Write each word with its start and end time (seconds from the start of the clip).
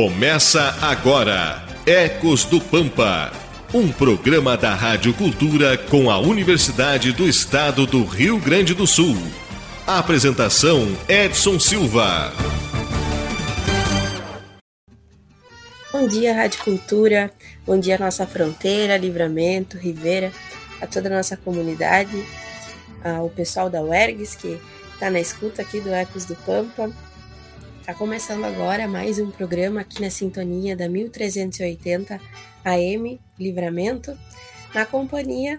Começa 0.00 0.76
agora 0.80 1.60
Ecos 1.84 2.44
do 2.44 2.60
Pampa, 2.60 3.32
um 3.74 3.90
programa 3.90 4.56
da 4.56 4.72
Rádio 4.72 5.12
Cultura 5.12 5.76
com 5.76 6.08
a 6.08 6.20
Universidade 6.20 7.10
do 7.10 7.28
Estado 7.28 7.84
do 7.84 8.04
Rio 8.04 8.38
Grande 8.38 8.74
do 8.74 8.86
Sul. 8.86 9.16
A 9.84 9.98
apresentação 9.98 10.86
Edson 11.08 11.58
Silva. 11.58 12.32
Bom 15.92 16.06
dia, 16.06 16.32
Rádio 16.32 16.62
Cultura. 16.62 17.32
Bom 17.66 17.76
dia, 17.76 17.98
nossa 17.98 18.24
fronteira, 18.24 18.96
Livramento, 18.96 19.76
Ribeira, 19.76 20.30
a 20.80 20.86
toda 20.86 21.08
a 21.08 21.16
nossa 21.16 21.36
comunidade, 21.36 22.24
ao 23.02 23.28
pessoal 23.30 23.68
da 23.68 23.82
UERGS 23.82 24.36
que 24.36 24.60
está 24.94 25.10
na 25.10 25.18
escuta 25.18 25.62
aqui 25.62 25.80
do 25.80 25.92
Ecos 25.92 26.24
do 26.24 26.36
Pampa. 26.36 26.88
Está 27.88 27.98
começando 27.98 28.44
agora 28.44 28.86
mais 28.86 29.18
um 29.18 29.30
programa 29.30 29.80
aqui 29.80 30.02
na 30.02 30.10
sintonia 30.10 30.76
da 30.76 30.90
1380 30.90 32.20
AM 32.62 33.18
Livramento, 33.38 34.14
na 34.74 34.84
companhia 34.84 35.58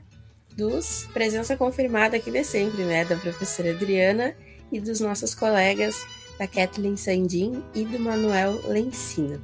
dos 0.56 1.10
presença 1.12 1.58
confirmada 1.58 2.18
aqui 2.18 2.30
de 2.30 2.44
sempre, 2.44 2.84
né, 2.84 3.04
da 3.04 3.16
professora 3.16 3.72
Adriana 3.72 4.36
e 4.72 4.80
dos 4.80 5.00
nossos 5.00 5.34
colegas 5.34 6.06
da 6.38 6.46
Kathleen 6.46 6.98
Sandin 6.98 7.64
e 7.74 7.84
do 7.84 7.98
Manuel 7.98 8.62
Lencina. 8.68 9.42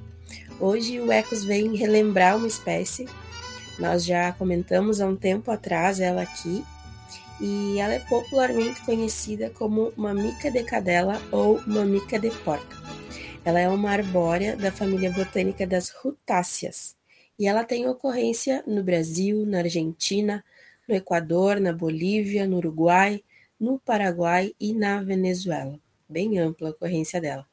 Hoje 0.59 0.99
o 0.99 1.11
Ecos 1.11 1.43
vem 1.43 1.75
relembrar 1.75 2.37
uma 2.37 2.45
espécie. 2.45 3.09
Nós 3.79 4.05
já 4.05 4.31
comentamos 4.33 5.01
há 5.01 5.07
um 5.07 5.15
tempo 5.15 5.49
atrás 5.49 5.99
ela 5.99 6.21
aqui 6.21 6.63
e 7.39 7.79
ela 7.79 7.93
é 7.93 7.99
popularmente 7.99 8.83
conhecida 8.85 9.49
como 9.49 9.91
mamica 9.95 10.49
de 10.49 10.63
cadela 10.63 11.21
ou 11.31 11.61
mamica 11.67 12.17
de 12.17 12.31
porca. 12.43 12.75
Ela 13.43 13.59
é 13.59 13.69
uma 13.69 13.91
arbórea 13.91 14.55
da 14.55 14.71
família 14.71 15.11
botânica 15.11 15.67
das 15.67 15.89
rutáceas 15.89 16.95
e 17.37 17.47
ela 17.47 17.63
tem 17.63 17.87
ocorrência 17.87 18.63
no 18.65 18.81
Brasil, 18.81 19.45
na 19.45 19.59
Argentina, 19.59 20.43
no 20.87 20.95
Equador, 20.95 21.59
na 21.59 21.73
Bolívia, 21.73 22.47
no 22.47 22.57
Uruguai, 22.57 23.23
no 23.59 23.79
Paraguai 23.79 24.53
e 24.59 24.73
na 24.73 25.03
Venezuela. 25.03 25.79
Bem 26.07 26.39
ampla 26.39 26.69
a 26.69 26.71
ocorrência 26.71 27.19
dela. 27.19 27.45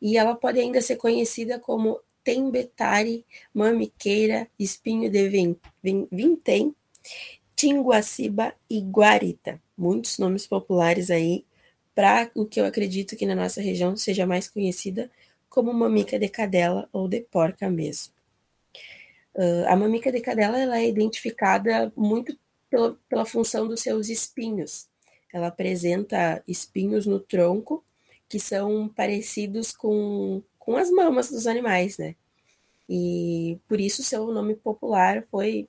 E 0.00 0.16
ela 0.16 0.34
pode 0.34 0.60
ainda 0.60 0.80
ser 0.80 0.96
conhecida 0.96 1.58
como 1.58 2.00
tembetare, 2.22 3.24
mamiqueira, 3.52 4.48
espinho 4.58 5.10
de 5.10 5.56
vintém, 6.10 6.74
tinguaciba 7.56 8.54
e 8.68 8.80
guarita. 8.80 9.60
Muitos 9.76 10.18
nomes 10.18 10.46
populares 10.46 11.10
aí 11.10 11.44
para 11.94 12.30
o 12.34 12.44
que 12.44 12.60
eu 12.60 12.66
acredito 12.66 13.16
que 13.16 13.26
na 13.26 13.34
nossa 13.34 13.60
região 13.60 13.96
seja 13.96 14.26
mais 14.26 14.48
conhecida 14.48 15.10
como 15.48 15.72
mamica 15.72 16.18
de 16.18 16.28
cadela 16.28 16.88
ou 16.92 17.08
de 17.08 17.22
porca 17.22 17.70
mesmo. 17.70 18.12
Uh, 19.34 19.66
a 19.66 19.76
mamica 19.76 20.12
de 20.12 20.20
cadela 20.20 20.58
ela 20.58 20.78
é 20.78 20.86
identificada 20.86 21.92
muito 21.96 22.38
pela, 22.68 22.98
pela 23.08 23.24
função 23.24 23.66
dos 23.66 23.80
seus 23.80 24.08
espinhos. 24.08 24.88
Ela 25.32 25.48
apresenta 25.48 26.42
espinhos 26.46 27.06
no 27.06 27.18
tronco 27.18 27.82
que 28.28 28.38
são 28.38 28.88
parecidos 28.88 29.72
com, 29.72 30.42
com 30.58 30.76
as 30.76 30.90
mamas 30.90 31.30
dos 31.30 31.46
animais, 31.46 31.96
né? 31.96 32.14
E 32.88 33.58
por 33.66 33.80
isso 33.80 34.02
seu 34.02 34.26
nome 34.32 34.54
popular 34.54 35.24
foi, 35.30 35.68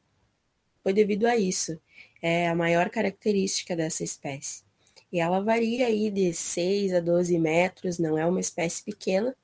foi 0.88 0.94
devido 0.94 1.26
a 1.26 1.36
isso. 1.36 1.78
É 2.22 2.48
a 2.48 2.56
maior 2.56 2.90
característica 2.90 3.76
dessa 3.76 4.06
espécie. 4.06 4.64
E 5.12 5.20
ela 5.20 5.42
varia 5.42 5.88
aí 5.88 6.10
de 6.10 6.34
6 6.34 6.94
a 6.94 7.02
12 7.02 7.38
metros, 7.38 8.00
não 8.00 8.18
é 8.18 8.26
uma 8.26 8.40
espécie 8.40 8.82
pequena, 8.86 9.36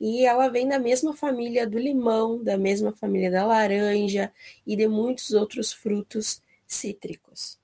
e 0.00 0.24
ela 0.24 0.48
vem 0.48 0.66
da 0.66 0.78
mesma 0.78 1.14
família 1.14 1.66
do 1.66 1.78
limão, 1.78 2.42
da 2.42 2.56
mesma 2.56 2.90
família 2.90 3.30
da 3.30 3.44
laranja 3.44 4.32
e 4.66 4.74
de 4.76 4.88
muitos 4.88 5.32
outros 5.32 5.74
frutos 5.74 6.42
cítricos. 6.66 7.58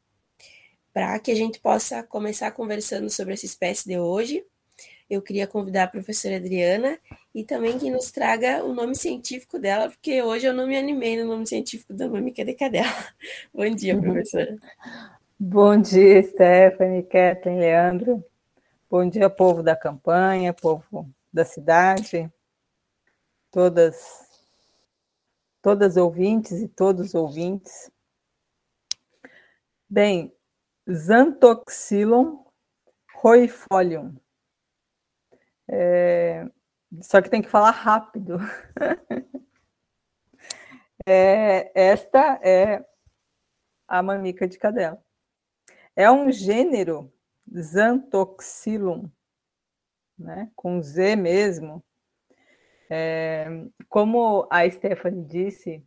Para 0.93 1.19
que 1.19 1.31
a 1.31 1.35
gente 1.35 1.59
possa 1.61 2.03
começar 2.03 2.51
conversando 2.51 3.09
sobre 3.09 3.33
essa 3.33 3.47
espécie 3.47 3.89
de 3.89 3.99
hoje, 3.99 4.45
eu 5.09 5.21
queria 5.21 5.47
convidar 5.47 5.85
a 5.85 5.89
professora 5.89 6.37
Adriana 6.37 6.99
e 7.35 7.45
também 7.45 7.79
que 7.79 7.91
nos 7.91 8.11
traga 8.11 8.65
o 8.65 8.73
nome 8.73 8.97
científico 8.97 9.59
dela, 9.59 9.89
porque 9.89 10.23
hoje 10.23 10.47
eu 10.47 10.55
não 10.55 10.67
me 10.67 10.77
animei 10.77 11.23
no 11.23 11.29
nome 11.29 11.47
científico 11.47 11.93
da 11.93 12.09
mamica 12.09 12.45
de 12.45 12.55
cadela. 12.55 12.89
Bom 13.53 13.69
dia, 13.71 13.99
professora. 14.01 14.57
Bom 15.39 15.77
dia, 15.81 16.23
Stephanie, 16.23 17.03
Kathleen, 17.03 17.59
Leandro. 17.59 18.25
Bom 18.89 19.09
dia, 19.09 19.29
povo 19.29 19.63
da 19.63 19.77
campanha, 19.77 20.55
povo 20.55 21.11
da 21.33 21.45
cidade, 21.45 22.31
todas, 23.51 24.29
todas 25.61 25.97
ouvintes 25.97 26.63
e 26.63 26.69
todos 26.69 27.15
ouvintes. 27.15 27.91
Bem, 29.89 30.33
Xanthoxylon 30.89 32.45
roifolium. 33.23 34.15
É, 35.69 36.47
só 37.01 37.21
que 37.21 37.31
tem 37.31 37.43
que 37.43 37.49
falar 37.49 37.71
rápido. 37.71 38.39
é, 41.07 41.71
esta 41.75 42.41
é 42.43 42.85
a 43.87 44.03
mamica 44.03 44.47
de 44.47 44.59
cadela. 44.59 45.03
É 45.97 46.11
um 46.11 46.31
gênero 46.31 47.13
Xanthoxylum 47.53 49.11
né? 50.19 50.51
com 50.55 50.83
Z 50.83 51.17
mesmo. 51.17 51.83
É, 52.91 53.47
como 53.89 54.47
a 54.51 54.69
Stephanie 54.71 55.25
disse, 55.25 55.83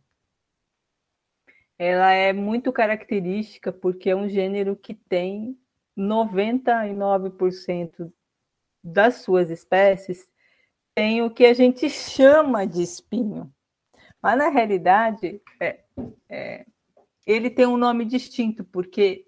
ela 1.78 2.12
é 2.12 2.32
muito 2.32 2.72
característica 2.72 3.72
porque 3.72 4.10
é 4.10 4.16
um 4.16 4.28
gênero 4.28 4.76
que 4.76 4.94
tem 4.94 5.56
99% 5.96 8.12
das 8.88 9.16
suas 9.16 9.50
espécies 9.50 10.26
tem 10.94 11.22
o 11.22 11.30
que 11.30 11.46
a 11.46 11.54
gente 11.54 11.88
chama 11.88 12.66
de 12.66 12.82
espinho. 12.82 13.52
Mas 14.20 14.36
na 14.36 14.48
realidade, 14.48 15.40
é, 15.60 15.80
é, 16.28 16.66
ele 17.24 17.48
tem 17.48 17.66
um 17.66 17.76
nome 17.76 18.04
distinto, 18.04 18.64
porque 18.64 19.24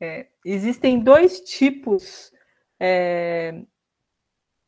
é, 0.00 0.26
existem 0.44 0.98
dois 0.98 1.40
tipos 1.40 2.32
é, 2.80 3.62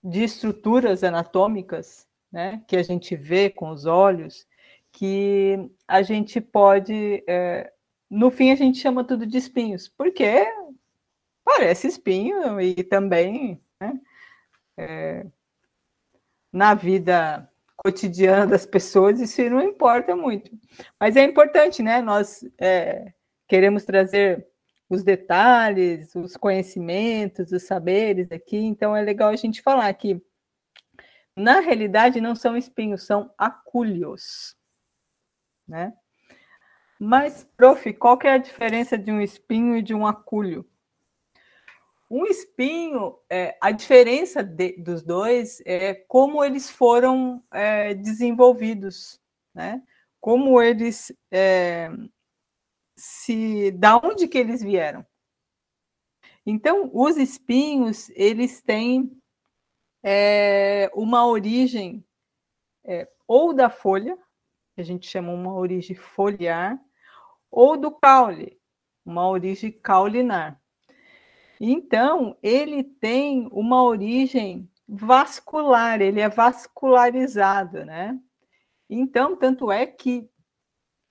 de 0.04 0.22
estruturas 0.22 1.02
anatômicas, 1.02 2.06
né, 2.30 2.62
que 2.68 2.76
a 2.76 2.82
gente 2.82 3.16
vê 3.16 3.50
com 3.50 3.70
os 3.70 3.84
olhos, 3.86 4.46
que 4.92 5.68
a 5.88 6.02
gente 6.02 6.40
pode, 6.40 7.24
é, 7.26 7.72
no 8.10 8.30
fim, 8.30 8.50
a 8.50 8.54
gente 8.54 8.78
chama 8.78 9.04
tudo 9.04 9.26
de 9.26 9.38
espinhos, 9.38 9.88
porque 9.88 10.46
parece 11.44 11.88
espinho 11.88 12.60
e 12.60 12.82
também 12.84 13.60
né, 13.80 14.00
é, 14.76 15.26
na 16.52 16.74
vida 16.74 17.48
cotidiana 17.76 18.46
das 18.46 18.64
pessoas 18.64 19.20
isso 19.20 19.42
não 19.50 19.60
importa 19.60 20.14
muito. 20.14 20.50
Mas 21.00 21.16
é 21.16 21.24
importante, 21.24 21.82
né? 21.82 22.00
Nós 22.00 22.44
é, 22.58 23.12
queremos 23.48 23.84
trazer 23.84 24.46
os 24.88 25.02
detalhes, 25.02 26.14
os 26.14 26.36
conhecimentos, 26.36 27.50
os 27.50 27.62
saberes 27.62 28.30
aqui, 28.30 28.58
então 28.58 28.94
é 28.94 29.02
legal 29.02 29.30
a 29.30 29.36
gente 29.36 29.62
falar 29.62 29.92
que, 29.94 30.22
na 31.34 31.60
realidade, 31.60 32.20
não 32.20 32.34
são 32.34 32.56
espinhos, 32.56 33.04
são 33.04 33.32
acúlios, 33.38 34.54
né? 35.66 35.94
Mas, 37.00 37.42
prof, 37.56 37.92
qual 37.94 38.16
que 38.18 38.28
é 38.28 38.34
a 38.34 38.38
diferença 38.38 38.96
de 38.96 39.10
um 39.10 39.20
espinho 39.20 39.76
e 39.76 39.82
de 39.82 39.94
um 39.94 40.06
acúlio? 40.06 40.64
Um 42.14 42.26
espinho, 42.26 43.18
é, 43.30 43.56
a 43.58 43.70
diferença 43.70 44.44
de, 44.44 44.72
dos 44.76 45.02
dois 45.02 45.62
é 45.64 45.94
como 45.94 46.44
eles 46.44 46.68
foram 46.68 47.42
é, 47.50 47.94
desenvolvidos, 47.94 49.18
né? 49.54 49.82
Como 50.20 50.60
eles 50.60 51.10
é, 51.30 51.88
se 52.94 53.70
da 53.70 53.96
onde 53.96 54.28
que 54.28 54.36
eles 54.36 54.62
vieram. 54.62 55.06
Então, 56.44 56.90
os 56.92 57.16
espinhos 57.16 58.10
eles 58.10 58.60
têm 58.60 59.10
é, 60.02 60.90
uma 60.92 61.26
origem 61.26 62.04
é, 62.84 63.10
ou 63.26 63.54
da 63.54 63.70
folha, 63.70 64.18
que 64.74 64.82
a 64.82 64.84
gente 64.84 65.06
chama 65.08 65.32
uma 65.32 65.54
origem 65.54 65.96
foliar, 65.96 66.78
ou 67.50 67.74
do 67.74 67.90
caule, 67.90 68.60
uma 69.02 69.26
origem 69.26 69.72
caulinar. 69.72 70.61
Então, 71.64 72.36
ele 72.42 72.82
tem 72.82 73.48
uma 73.52 73.84
origem 73.84 74.68
vascular, 74.88 76.02
ele 76.02 76.20
é 76.20 76.28
vascularizado, 76.28 77.84
né? 77.84 78.18
Então, 78.90 79.36
tanto 79.36 79.70
é 79.70 79.86
que 79.86 80.28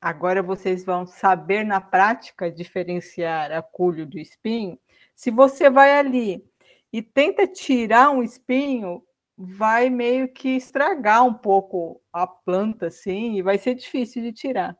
Agora 0.02 0.42
vocês 0.42 0.84
vão 0.84 1.06
saber 1.06 1.64
na 1.64 1.80
prática 1.80 2.52
diferenciar 2.52 3.52
a 3.52 3.62
culho 3.62 4.04
do 4.04 4.18
espinho. 4.18 4.80
Se 5.16 5.30
você 5.30 5.70
vai 5.70 5.96
ali 5.96 6.44
e 6.92 7.04
tenta 7.04 7.46
tirar 7.46 8.10
um 8.10 8.24
espinho, 8.24 9.04
vai 9.38 9.92
meio 9.92 10.28
que 10.28 10.50
estragar 10.50 11.24
um 11.24 11.36
pouco 11.36 12.02
a 12.12 12.26
planta, 12.26 12.88
assim, 12.88 13.36
e 13.36 13.44
vai 13.44 13.60
ser 13.60 13.76
difícil 13.76 14.24
de 14.24 14.34
tirar. 14.34 14.76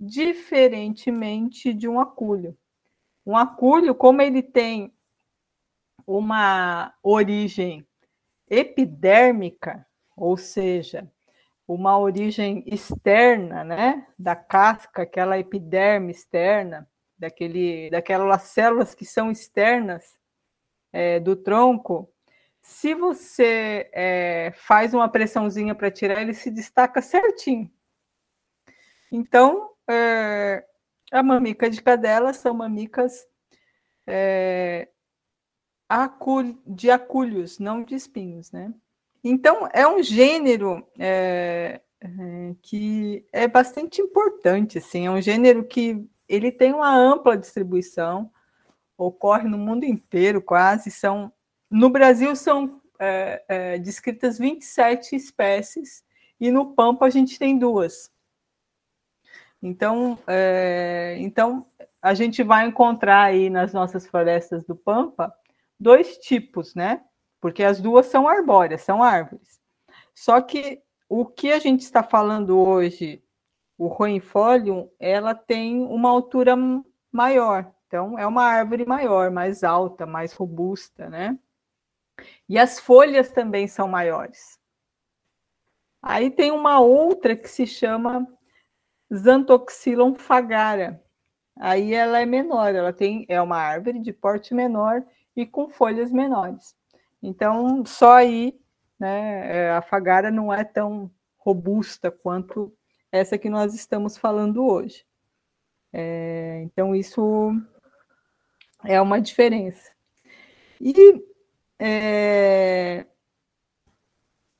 Diferentemente 0.00 1.74
de 1.74 1.86
um 1.86 2.00
acúlio. 2.00 2.56
Um 3.28 3.36
acúlio, 3.36 3.94
como 3.94 4.22
ele 4.22 4.42
tem 4.42 4.90
uma 6.06 6.94
origem 7.02 7.86
epidérmica, 8.48 9.86
ou 10.16 10.38
seja, 10.38 11.06
uma 11.66 11.98
origem 11.98 12.64
externa, 12.66 13.62
né, 13.62 14.06
da 14.18 14.34
casca, 14.34 15.02
aquela 15.02 15.38
epiderme 15.38 16.10
externa, 16.10 16.88
daquele, 17.18 17.90
daquelas 17.90 18.44
células 18.44 18.94
que 18.94 19.04
são 19.04 19.30
externas 19.30 20.18
é, 20.90 21.20
do 21.20 21.36
tronco, 21.36 22.10
se 22.62 22.94
você 22.94 23.90
é, 23.92 24.54
faz 24.56 24.94
uma 24.94 25.06
pressãozinha 25.06 25.74
para 25.74 25.90
tirar, 25.90 26.22
ele 26.22 26.32
se 26.32 26.50
destaca 26.50 27.02
certinho. 27.02 27.70
Então, 29.12 29.70
é, 29.86 30.64
a 31.12 31.22
mamica 31.22 31.68
de 31.70 31.82
cadela 31.82 32.32
são 32.32 32.54
mamicas 32.54 33.26
é, 34.06 34.88
de 36.66 36.90
acúlios, 36.90 37.58
não 37.58 37.82
de 37.82 37.94
espinhos, 37.94 38.52
né? 38.52 38.72
Então, 39.22 39.68
é 39.72 39.86
um 39.86 40.02
gênero 40.02 40.86
é, 40.98 41.80
é, 42.00 42.54
que 42.62 43.26
é 43.32 43.48
bastante 43.48 44.00
importante, 44.00 44.78
assim, 44.78 45.06
é 45.06 45.10
um 45.10 45.20
gênero 45.20 45.64
que 45.64 46.06
ele 46.28 46.52
tem 46.52 46.72
uma 46.72 46.94
ampla 46.94 47.36
distribuição, 47.36 48.30
ocorre 48.96 49.48
no 49.48 49.58
mundo 49.58 49.84
inteiro 49.84 50.42
quase, 50.42 50.90
são, 50.90 51.32
no 51.70 51.88
Brasil 51.88 52.36
são 52.36 52.80
é, 52.98 53.44
é, 53.48 53.78
descritas 53.78 54.38
27 54.38 55.16
espécies, 55.16 56.04
e 56.40 56.50
no 56.50 56.74
Pampa 56.74 57.06
a 57.06 57.10
gente 57.10 57.38
tem 57.38 57.58
duas. 57.58 58.10
Então, 59.62 60.18
é, 60.26 61.16
então 61.18 61.66
a 62.00 62.14
gente 62.14 62.42
vai 62.42 62.66
encontrar 62.66 63.22
aí 63.22 63.50
nas 63.50 63.72
nossas 63.72 64.06
florestas 64.06 64.64
do 64.64 64.76
Pampa 64.76 65.34
dois 65.78 66.18
tipos, 66.18 66.74
né? 66.74 67.02
porque 67.40 67.62
as 67.62 67.80
duas 67.80 68.06
são 68.06 68.28
arbóreas, 68.28 68.82
são 68.82 69.02
árvores. 69.02 69.60
Só 70.14 70.40
que 70.40 70.82
o 71.08 71.24
que 71.24 71.52
a 71.52 71.58
gente 71.58 71.80
está 71.80 72.02
falando 72.02 72.58
hoje, 72.58 73.22
o 73.76 73.86
roinfolium, 73.86 74.90
ela 74.98 75.34
tem 75.34 75.80
uma 75.80 76.08
altura 76.08 76.56
maior. 77.10 77.72
Então, 77.86 78.18
é 78.18 78.26
uma 78.26 78.44
árvore 78.44 78.84
maior, 78.84 79.30
mais 79.30 79.64
alta, 79.64 80.04
mais 80.04 80.32
robusta, 80.32 81.08
né? 81.08 81.38
E 82.48 82.58
as 82.58 82.78
folhas 82.80 83.30
também 83.30 83.66
são 83.66 83.88
maiores. 83.88 84.58
Aí 86.02 86.30
tem 86.30 86.50
uma 86.50 86.80
outra 86.80 87.36
que 87.36 87.48
se 87.48 87.66
chama 87.66 88.26
Xanthoxylon 89.12 90.14
fagara. 90.14 91.02
Aí 91.56 91.92
ela 91.92 92.20
é 92.20 92.26
menor, 92.26 92.74
ela 92.74 92.92
tem 92.92 93.26
é 93.28 93.40
uma 93.42 93.56
árvore 93.56 93.98
de 93.98 94.12
porte 94.12 94.54
menor 94.54 95.04
e 95.34 95.44
com 95.44 95.68
folhas 95.68 96.12
menores. 96.12 96.76
Então, 97.22 97.84
só 97.84 98.16
aí, 98.16 98.58
né, 98.98 99.56
é, 99.56 99.70
a 99.72 99.82
Fagara 99.82 100.30
não 100.30 100.52
é 100.52 100.62
tão 100.62 101.10
robusta 101.36 102.10
quanto 102.10 102.72
essa 103.10 103.38
que 103.38 103.50
nós 103.50 103.74
estamos 103.74 104.16
falando 104.16 104.64
hoje. 104.64 105.04
É, 105.92 106.60
então, 106.62 106.94
isso 106.94 107.52
é 108.84 109.00
uma 109.00 109.20
diferença. 109.20 109.90
E 110.80 111.24
é, 111.78 113.06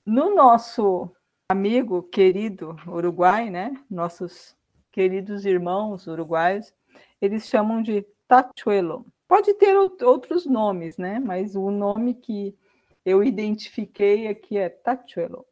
no 0.04 0.34
nosso 0.34 1.14
amigo 1.50 2.02
querido 2.02 2.76
Uruguai, 2.86 3.48
né, 3.48 3.72
nossos 3.90 4.54
queridos 4.92 5.46
irmãos 5.46 6.06
uruguaios, 6.06 6.74
eles 7.22 7.48
chamam 7.48 7.80
de 7.80 8.04
tachuelo. 8.28 9.06
Pode 9.26 9.54
ter 9.54 9.74
outros 9.74 10.44
nomes, 10.44 10.98
né? 10.98 11.18
Mas 11.18 11.56
o 11.56 11.70
nome 11.70 12.14
que 12.14 12.54
eu 13.04 13.24
identifiquei 13.24 14.28
aqui 14.28 14.58
é 14.58 14.68
Tachuelo. 14.68 15.46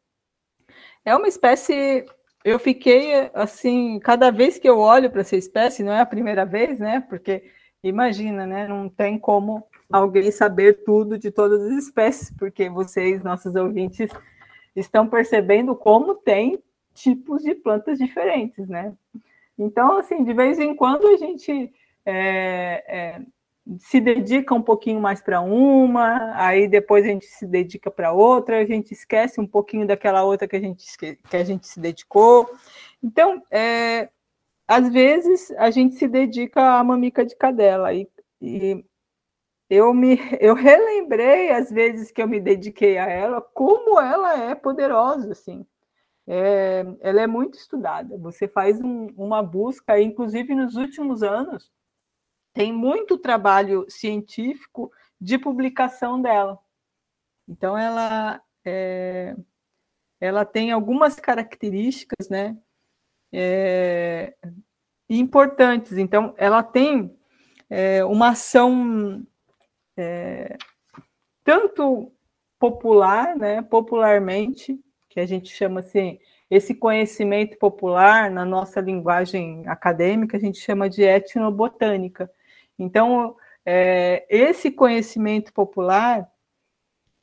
É 1.03 1.15
uma 1.15 1.27
espécie. 1.27 2.05
Eu 2.43 2.59
fiquei 2.59 3.29
assim, 3.33 3.99
cada 3.99 4.31
vez 4.31 4.59
que 4.59 4.69
eu 4.69 4.79
olho 4.79 5.09
para 5.09 5.21
essa 5.21 5.35
espécie, 5.35 5.83
não 5.83 5.93
é 5.93 5.99
a 5.99 6.05
primeira 6.05 6.45
vez, 6.45 6.79
né? 6.79 6.99
Porque 7.01 7.51
imagina, 7.83 8.45
né? 8.45 8.67
Não 8.67 8.89
tem 8.89 9.17
como 9.17 9.63
alguém 9.91 10.31
saber 10.31 10.83
tudo 10.83 11.17
de 11.17 11.31
todas 11.31 11.61
as 11.61 11.85
espécies, 11.85 12.31
porque 12.31 12.69
vocês, 12.69 13.23
nossos 13.23 13.55
ouvintes, 13.55 14.11
estão 14.79 15.07
percebendo 15.07 15.75
como 15.75 16.15
tem 16.15 16.61
tipos 16.93 17.43
de 17.43 17.55
plantas 17.55 17.97
diferentes, 17.97 18.67
né? 18.67 18.93
Então, 19.57 19.97
assim, 19.97 20.23
de 20.23 20.33
vez 20.33 20.59
em 20.59 20.75
quando 20.75 21.07
a 21.07 21.17
gente 21.17 21.73
é, 22.05 22.83
é, 22.87 23.21
se 23.79 23.99
dedica 23.99 24.53
um 24.53 24.61
pouquinho 24.61 25.01
mais 25.01 25.21
para 25.21 25.41
uma, 25.41 26.33
aí 26.35 26.67
depois 26.67 27.03
a 27.03 27.07
gente 27.07 27.25
se 27.25 27.45
dedica 27.45 27.89
para 27.89 28.13
outra, 28.13 28.59
a 28.59 28.65
gente 28.65 28.93
esquece 28.93 29.41
um 29.41 29.47
pouquinho 29.47 29.85
daquela 29.85 30.23
outra 30.23 30.47
que 30.47 30.55
a 30.55 30.59
gente, 30.59 30.85
que 30.97 31.35
a 31.35 31.43
gente 31.43 31.67
se 31.67 31.79
dedicou. 31.79 32.49
Então, 33.03 33.41
é, 33.51 34.09
às 34.67 34.89
vezes 34.91 35.51
a 35.57 35.71
gente 35.71 35.95
se 35.95 36.07
dedica 36.07 36.77
à 36.77 36.83
mamica 36.83 37.25
de 37.25 37.35
cadela 37.35 37.93
e, 37.93 38.07
e 38.41 38.85
eu 39.69 39.93
me 39.93 40.17
eu 40.39 40.53
relembrei 40.55 41.51
as 41.51 41.69
vezes 41.71 42.11
que 42.11 42.21
eu 42.21 42.27
me 42.27 42.39
dediquei 42.39 42.97
a 42.97 43.05
ela, 43.05 43.41
como 43.41 43.99
ela 43.99 44.37
é 44.37 44.55
poderosa, 44.55 45.31
assim. 45.31 45.65
É, 46.29 46.85
ela 46.99 47.21
é 47.21 47.27
muito 47.27 47.57
estudada. 47.57 48.17
Você 48.17 48.47
faz 48.47 48.81
um, 48.81 49.07
uma 49.15 49.41
busca, 49.41 49.99
inclusive 49.99 50.53
nos 50.53 50.75
últimos 50.75 51.23
anos, 51.23 51.71
tem 52.53 52.73
muito 52.73 53.17
trabalho 53.17 53.85
científico 53.87 54.91
de 55.21 55.37
publicação 55.37 56.21
dela. 56.21 56.59
Então, 57.47 57.77
ela, 57.77 58.41
é, 58.65 59.35
ela 60.19 60.43
tem 60.43 60.71
algumas 60.71 61.15
características 61.15 62.29
né, 62.29 62.57
é, 63.31 64.35
importantes. 65.09 65.93
Então, 65.97 66.33
ela 66.37 66.61
tem 66.61 67.17
é, 67.69 68.03
uma 68.03 68.29
ação 68.29 69.25
é, 69.97 70.57
tanto 71.43 72.11
popular, 72.59 73.35
né, 73.35 73.61
popularmente, 73.61 74.79
que 75.09 75.19
a 75.19 75.25
gente 75.25 75.49
chama 75.49 75.79
assim, 75.79 76.19
esse 76.49 76.73
conhecimento 76.75 77.57
popular, 77.57 78.29
na 78.31 78.45
nossa 78.45 78.79
linguagem 78.79 79.67
acadêmica, 79.67 80.37
a 80.37 80.39
gente 80.39 80.59
chama 80.59 80.89
de 80.89 81.03
etnobotânica. 81.03 82.29
Então, 82.79 83.35
é, 83.65 84.25
esse 84.29 84.71
conhecimento 84.71 85.51
popular, 85.51 86.29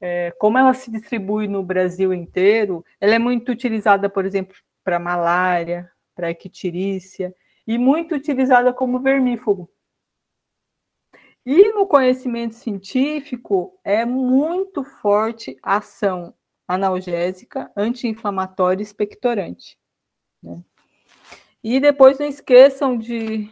é, 0.01 0.31
como 0.33 0.59
ela 0.59 0.75
se 0.75 0.91
distribui 0.91 1.49
no 1.49 1.63
Brasil 1.63 2.13
inteiro, 2.13 2.85
ela 3.01 3.15
é 3.15 3.19
muito 3.19 3.51
utilizada, 3.51 4.11
por 4.11 4.27
exemplo, 4.27 4.55
para 4.83 4.99
malária, 4.99 5.91
para 6.15 6.31
ictirícia, 6.31 7.35
e 7.67 7.79
muito 7.79 8.15
utilizada 8.15 8.73
como 8.73 9.01
vermífugo. 9.01 9.71
E 11.47 11.73
no 11.73 11.87
conhecimento 11.87 12.55
científico, 12.55 13.79
é 13.85 14.05
muito 14.05 14.83
forte 14.83 15.57
a 15.63 15.77
ação 15.77 16.35
analgésica, 16.67 17.71
anti-inflamatória 17.77 18.83
e 18.83 18.85
expectorante. 18.85 19.77
Né? 20.43 20.63
E 21.63 21.79
depois 21.79 22.19
não 22.19 22.27
esqueçam 22.27 22.97
de 22.97 23.51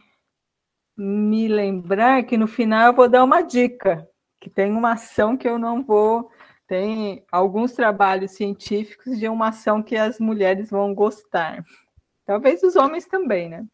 me 0.97 1.49
lembrar 1.49 2.23
que 2.25 2.37
no 2.37 2.47
final 2.47 2.87
eu 2.87 2.93
vou 2.95 3.09
dar 3.09 3.25
uma 3.25 3.43
dica, 3.43 4.09
que 4.41 4.49
tem 4.49 4.73
uma 4.73 4.93
ação 4.93 5.37
que 5.37 5.49
eu 5.49 5.59
não 5.59 5.83
vou. 5.83 6.31
Tem 6.67 7.25
alguns 7.31 7.73
trabalhos 7.73 8.33
científicos 8.33 9.19
de 9.19 9.29
uma 9.29 9.49
ação 9.49 9.83
que 9.83 9.97
as 9.97 10.19
mulheres 10.19 10.71
vão 10.71 10.95
gostar. 10.95 11.63
Talvez 12.25 12.63
os 12.63 12.77
homens 12.77 13.05
também, 13.05 13.49
né? 13.51 13.67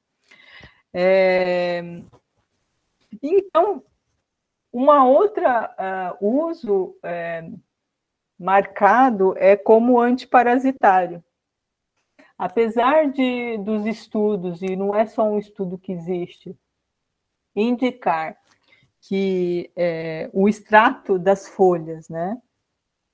É... 0.92 2.02
Então, 3.22 3.82
uma 4.72 5.06
outra 5.06 6.16
uh, 6.20 6.46
uso 6.46 6.96
é, 7.02 7.48
marcado 8.38 9.34
é 9.36 9.56
como 9.56 10.00
antiparasitário. 10.00 11.24
Apesar 12.36 13.10
de 13.10 13.58
dos 13.58 13.84
estudos, 13.86 14.62
e 14.62 14.76
não 14.76 14.94
é 14.94 15.06
só 15.06 15.24
um 15.24 15.38
estudo 15.38 15.76
que 15.76 15.92
existe, 15.92 16.56
indicar 17.56 18.36
que 19.00 19.70
é, 19.74 20.30
o 20.32 20.48
extrato 20.48 21.18
das 21.18 21.48
folhas, 21.48 22.08
né? 22.08 22.40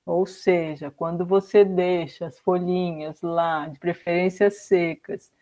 Ou 0.04 0.26
seja, 0.26 0.90
quando 0.90 1.24
você 1.24 1.64
deixa 1.64 2.26
as 2.26 2.38
folhinhas 2.38 3.22
lá, 3.22 3.66
de 3.68 3.78
preferência 3.78 4.50
secas, 4.50 5.32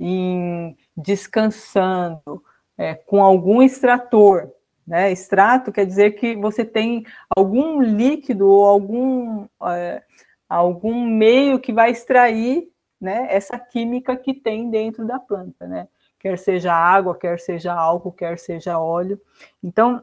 em, 0.00 0.76
descansando 0.96 2.42
é, 2.78 2.94
com 2.94 3.22
algum 3.22 3.62
extrator, 3.62 4.50
Né? 4.86 5.10
Extrato 5.10 5.72
quer 5.72 5.84
dizer 5.84 6.12
que 6.12 6.36
você 6.36 6.64
tem 6.64 7.04
algum 7.36 7.80
líquido 7.80 8.48
ou 8.48 8.66
algum, 8.66 9.46
é, 9.64 10.02
algum 10.48 11.04
meio 11.04 11.58
que 11.58 11.72
vai 11.72 11.90
extrair 11.90 12.70
né, 13.00 13.26
essa 13.30 13.58
química 13.58 14.16
que 14.16 14.32
tem 14.32 14.70
dentro 14.70 15.04
da 15.04 15.18
planta, 15.18 15.66
né? 15.66 15.88
Quer 16.18 16.38
seja 16.38 16.72
água, 16.72 17.16
quer 17.16 17.38
seja 17.38 17.74
álcool, 17.74 18.10
quer 18.10 18.38
seja 18.38 18.78
óleo. 18.78 19.20
Então, 19.62 20.02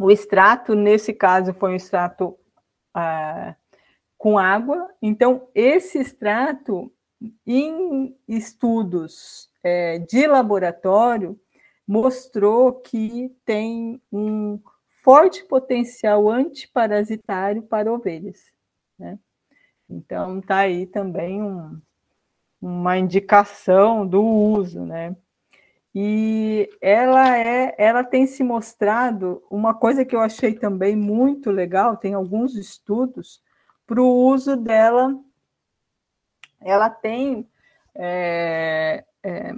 o 0.00 0.10
extrato, 0.10 0.74
nesse 0.74 1.12
caso, 1.12 1.52
foi 1.52 1.72
um 1.72 1.76
extrato 1.76 2.36
ah, 2.94 3.54
com 4.16 4.38
água. 4.38 4.88
Então, 5.00 5.46
esse 5.54 5.98
extrato, 5.98 6.90
em 7.46 8.16
estudos 8.26 9.50
é, 9.62 9.98
de 9.98 10.26
laboratório, 10.26 11.38
mostrou 11.86 12.72
que 12.72 13.34
tem 13.44 14.00
um 14.12 14.60
forte 15.02 15.44
potencial 15.44 16.30
antiparasitário 16.30 17.62
para 17.62 17.92
ovelhas. 17.92 18.52
Né? 18.98 19.18
Então, 19.88 20.38
está 20.38 20.58
aí 20.58 20.86
também 20.86 21.42
um, 21.42 21.80
uma 22.60 22.96
indicação 22.96 24.06
do 24.06 24.22
uso, 24.22 24.84
né? 24.84 25.14
E 25.94 26.68
ela 26.80 27.38
é, 27.38 27.72
ela 27.78 28.02
tem 28.02 28.26
se 28.26 28.42
mostrado 28.42 29.44
uma 29.48 29.72
coisa 29.72 30.04
que 30.04 30.16
eu 30.16 30.20
achei 30.20 30.52
também 30.54 30.96
muito 30.96 31.52
legal, 31.52 31.96
tem 31.96 32.14
alguns 32.14 32.56
estudos 32.56 33.40
para 33.86 34.02
o 34.02 34.26
uso 34.26 34.56
dela. 34.56 35.16
Ela 36.60 36.90
tem 36.90 37.48
é, 37.94 39.04
é, 39.22 39.52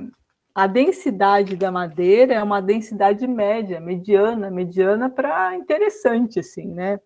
a 0.57 0.67
densidade 0.67 1.55
da 1.55 1.71
madeira 1.71 2.33
é 2.33 2.43
uma 2.43 2.63
densidade 2.63 3.27
média, 3.27 3.79
mediana, 3.79 4.51
mediana 4.51 5.11
para 5.11 5.55
interessante, 5.55 6.41
assim, 6.41 6.67
né? 6.73 6.99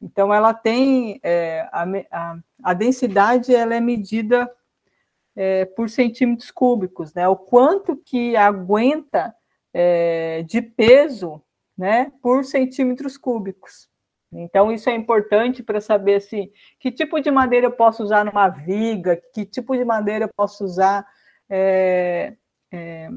Então 0.00 0.32
ela 0.32 0.54
tem 0.54 1.18
é, 1.24 1.68
a, 1.72 1.84
a, 2.12 2.38
a 2.62 2.72
densidade 2.72 3.52
ela 3.52 3.74
é 3.74 3.80
medida 3.80 4.48
é, 5.34 5.64
por 5.64 5.90
centímetros 5.90 6.52
cúbicos, 6.52 7.12
né? 7.14 7.26
O 7.26 7.34
quanto 7.34 7.96
que 7.96 8.36
aguenta 8.36 9.34
é, 9.72 10.44
de 10.44 10.62
peso, 10.62 11.42
né, 11.76 12.12
por 12.22 12.44
centímetros 12.44 13.16
cúbicos. 13.16 13.88
Então 14.32 14.70
isso 14.70 14.88
é 14.88 14.94
importante 14.94 15.64
para 15.64 15.80
saber 15.80 16.14
assim, 16.14 16.48
que 16.78 16.92
tipo 16.92 17.20
de 17.20 17.32
madeira 17.32 17.66
eu 17.66 17.72
posso 17.72 18.04
usar 18.04 18.24
numa 18.24 18.48
viga, 18.48 19.20
que 19.34 19.44
tipo 19.44 19.76
de 19.76 19.84
madeira 19.84 20.26
eu 20.26 20.30
posso 20.36 20.64
usar 20.64 21.04
é, 21.50 22.34
é, 22.74 23.08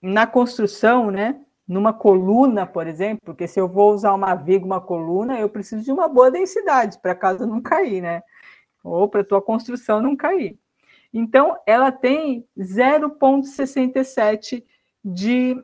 na 0.00 0.26
construção, 0.26 1.10
né? 1.10 1.38
Numa 1.68 1.92
coluna, 1.92 2.66
por 2.66 2.86
exemplo, 2.86 3.20
porque 3.24 3.46
se 3.46 3.60
eu 3.60 3.68
vou 3.68 3.92
usar 3.92 4.14
uma 4.14 4.34
viga, 4.34 4.64
uma 4.64 4.80
coluna, 4.80 5.38
eu 5.38 5.48
preciso 5.48 5.84
de 5.84 5.92
uma 5.92 6.08
boa 6.08 6.30
densidade 6.30 6.98
para 7.00 7.12
a 7.12 7.16
casa 7.16 7.46
não 7.46 7.60
cair, 7.60 8.00
né? 8.00 8.22
Ou 8.82 9.08
para 9.08 9.20
a 9.20 9.24
tua 9.24 9.40
construção 9.40 10.02
não 10.02 10.16
cair. 10.16 10.58
Então, 11.12 11.56
ela 11.66 11.92
tem 11.92 12.46
0,67 12.58 14.64
de 15.04 15.56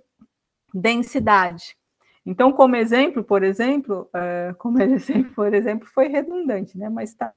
densidade. 0.72 1.76
Então, 2.25 2.52
como 2.52 2.76
exemplo, 2.76 3.25
por 3.25 3.42
exemplo, 3.42 4.08
uh, 4.14 4.54
como 4.58 4.80
exemplo, 4.82 5.32
por 5.34 5.52
exemplo, 5.54 5.88
foi 5.88 6.08
redundante, 6.08 6.76
né? 6.76 6.90
Mas 6.90 7.14
tá. 7.14 7.32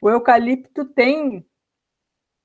O 0.00 0.08
eucalipto 0.08 0.84
tem 0.84 1.44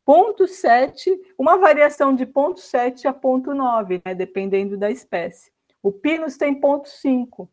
0,7, 0.10 1.16
uma 1.38 1.58
variação 1.58 2.16
de 2.16 2.26
0,7 2.26 3.06
a 3.06 3.14
0,9, 3.14 4.02
né? 4.04 4.16
Dependendo 4.16 4.76
da 4.76 4.90
espécie. 4.90 5.52
O 5.84 5.92
pinus 5.92 6.36
tem 6.36 6.60
0,5. 6.60 7.48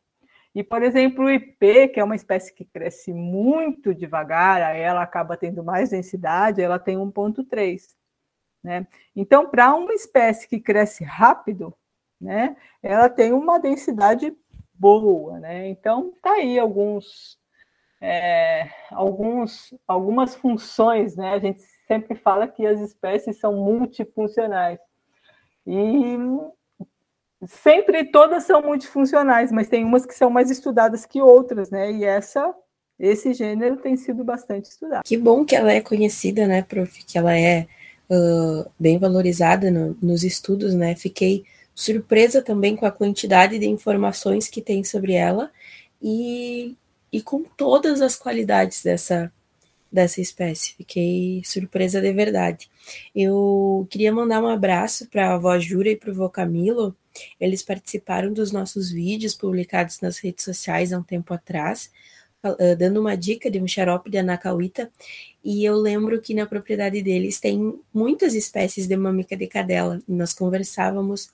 E, 0.55 0.65
por 0.65 0.83
exemplo, 0.83 1.27
o 1.27 1.31
IP, 1.31 1.89
que 1.89 2.01
é 2.01 2.05
uma 2.05 2.17
espécie 2.17 2.55
que 2.55 2.65
cresce 2.65 3.13
muito 3.13 3.95
devagar, 3.95 4.63
aí 4.63 4.81
ela 4.81 5.03
acaba 5.03 5.37
tendo 5.37 5.63
mais 5.63 5.91
densidade, 5.91 6.63
ela 6.63 6.79
tem 6.79 6.97
1,3. 6.97 7.95
Né? 8.65 8.87
Então, 9.15 9.51
para 9.51 9.75
uma 9.75 9.93
espécie 9.93 10.49
que 10.49 10.59
cresce 10.59 11.05
rápido, 11.05 11.77
né, 12.19 12.57
ela 12.83 13.11
tem 13.11 13.35
uma 13.35 13.59
densidade 13.59 14.35
boa. 14.73 15.39
Né? 15.39 15.69
Então, 15.69 16.11
está 16.17 16.33
aí 16.33 16.59
alguns, 16.59 17.39
é, 18.01 18.71
alguns, 18.91 19.75
algumas 19.87 20.35
funções. 20.35 21.17
Né? 21.17 21.35
A 21.35 21.39
gente 21.39 21.61
sempre 21.87 22.15
fala 22.17 22.49
que 22.49 22.67
as 22.67 22.81
espécies 22.81 23.39
são 23.39 23.55
multifuncionais. 23.55 24.79
E 25.67 26.17
sempre 27.47 28.05
todas 28.05 28.45
são 28.45 28.63
multifuncionais, 28.63 29.53
mas 29.53 29.69
tem 29.69 29.85
umas 29.85 30.07
que 30.07 30.15
são 30.15 30.31
mais 30.31 30.51
estudadas 30.51 31.07
que 31.07 31.21
outras, 31.21 31.71
né? 31.71 31.93
E 31.93 32.05
essa 32.05 32.55
esse 32.99 33.35
gênero 33.35 33.77
tem 33.77 33.97
sido 33.97 34.25
bastante 34.25 34.71
estudado. 34.71 35.03
Que 35.05 35.19
bom 35.19 35.45
que 35.45 35.55
ela 35.55 35.71
é 35.71 35.83
conhecida, 35.83 36.47
né, 36.47 36.63
prof? 36.63 37.05
Que 37.05 37.19
ela 37.19 37.37
é 37.39 37.67
uh, 38.11 38.71
bem 38.79 38.99
valorizada 38.99 39.71
no, 39.71 39.97
nos 40.01 40.25
estudos, 40.25 40.75
né? 40.75 40.97
Fiquei 40.97 41.45
surpresa 41.75 42.41
também 42.41 42.75
com 42.75 42.87
a 42.87 42.91
quantidade 42.91 43.59
de 43.59 43.69
informações 43.69 44.49
que 44.49 44.63
tem 44.63 44.83
sobre 44.83 45.13
ela 45.13 45.51
e, 46.01 46.75
e 47.13 47.21
com 47.21 47.45
todas 47.45 48.01
as 48.01 48.17
qualidades 48.17 48.83
dessa, 48.83 49.31
dessa 49.97 50.21
espécie. 50.21 50.75
Fiquei 50.75 51.43
surpresa 51.45 52.01
de 52.01 52.13
verdade. 52.13 52.71
Eu 53.13 53.87
queria 53.91 54.13
mandar 54.13 54.41
um 54.41 54.47
abraço 54.47 55.09
para 55.09 55.31
a 55.31 55.35
avó 55.35 55.59
Jura 55.59 55.89
e 55.91 55.97
para 55.97 56.13
o 56.13 56.15
vô 56.15 56.31
Camilo, 56.31 56.97
eles 57.41 57.63
participaram 57.63 58.33
dos 58.33 58.53
nossos 58.53 58.93
vídeos 58.93 59.35
publicados 59.35 60.01
nas 60.01 60.19
redes 60.19 60.45
sociais 60.45 60.93
há 60.93 60.99
um 60.99 61.03
tempo 61.03 61.35
atrás, 61.35 61.91
dando 62.79 63.01
uma 63.01 63.17
dica 63.17 63.51
de 63.51 63.59
um 63.59 63.67
xarope 63.67 64.09
de 64.09 64.19
anacauíta, 64.19 64.89
e 65.43 65.65
eu 65.65 65.75
lembro 65.77 66.21
que 66.21 66.35
na 66.35 66.47
propriedade 66.47 67.03
deles 67.03 67.41
tem 67.41 67.77
muitas 67.93 68.35
espécies 68.35 68.87
de 68.87 68.97
mamica 68.97 69.37
de 69.37 69.49
cadela, 69.49 70.01
e 70.07 70.13
nós 70.13 70.33
conversávamos 70.33 71.31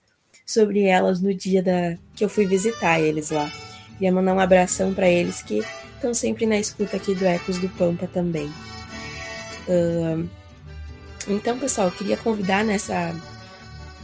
sobre 0.47 0.85
elas 0.85 1.21
no 1.21 1.35
dia 1.35 1.63
da 1.63 1.99
que 2.15 2.25
eu 2.25 2.29
fui 2.29 2.47
visitar 2.47 3.01
eles 3.01 3.31
lá. 3.31 3.53
Queria 3.95 4.13
mandar 4.13 4.35
um 4.35 4.41
abração 4.41 4.95
para 4.95 5.09
eles 5.09 5.43
que 5.43 5.63
estão 6.03 6.13
sempre 6.13 6.47
na 6.47 6.59
escuta 6.59 6.97
aqui 6.97 7.15
do 7.15 7.25
Ecos 7.25 7.59
do 7.59 7.69
Pampa 7.69 8.09
também. 8.09 8.53
Uh, 9.69 10.29
então, 11.29 11.57
pessoal, 11.57 11.87
eu 11.87 11.93
queria 11.93 12.17
convidar 12.17 12.65
nessa 12.65 13.15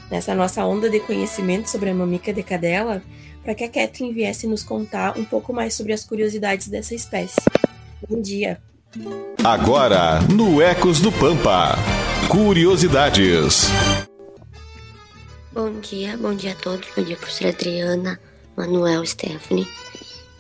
nessa 0.09 0.35
nossa 0.35 0.65
onda 0.65 0.89
de 0.89 1.01
conhecimento 1.01 1.69
sobre 1.69 1.91
a 1.91 1.95
mamica 1.95 2.33
de 2.33 2.43
cadela, 2.43 3.03
para 3.43 3.55
que 3.55 3.65
a 3.65 3.69
Catherine 3.69 4.15
viesse 4.15 4.47
nos 4.47 4.63
contar 4.63 5.19
um 5.19 5.25
pouco 5.25 5.53
mais 5.53 5.75
sobre 5.75 5.93
as 5.93 6.05
curiosidades 6.05 6.69
dessa 6.69 6.95
espécie. 6.95 7.43
Bom 8.09 8.23
dia! 8.23 8.63
Agora, 9.45 10.21
no 10.33 10.63
Ecos 10.63 11.01
do 11.01 11.13
Pampa, 11.13 11.75
curiosidades. 12.29 13.67
Bom 15.53 15.81
dia, 15.81 16.17
bom 16.17 16.33
dia 16.33 16.53
a 16.53 16.55
todos, 16.55 16.89
bom 16.97 17.03
dia 17.03 17.17
professora 17.17 17.51
Adriana, 17.51 18.21
Manuel, 18.57 19.05
Stephanie. 19.05 19.67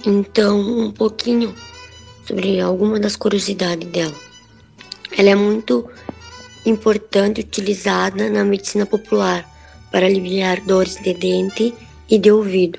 Então, 0.06 0.60
um 0.60 0.92
pouquinho 0.92 1.54
sobre 2.24 2.60
alguma 2.60 3.00
das 3.00 3.16
curiosidades 3.16 3.88
dela. 3.88 4.14
Ela 5.16 5.30
é 5.30 5.34
muito 5.34 5.90
importante 6.64 7.40
utilizada 7.40 8.28
na 8.30 8.44
medicina 8.44 8.86
popular 8.86 9.48
para 9.90 10.06
aliviar 10.06 10.60
dores 10.60 10.96
de 10.96 11.14
dente 11.14 11.74
e 12.08 12.18
de 12.18 12.30
ouvido. 12.30 12.78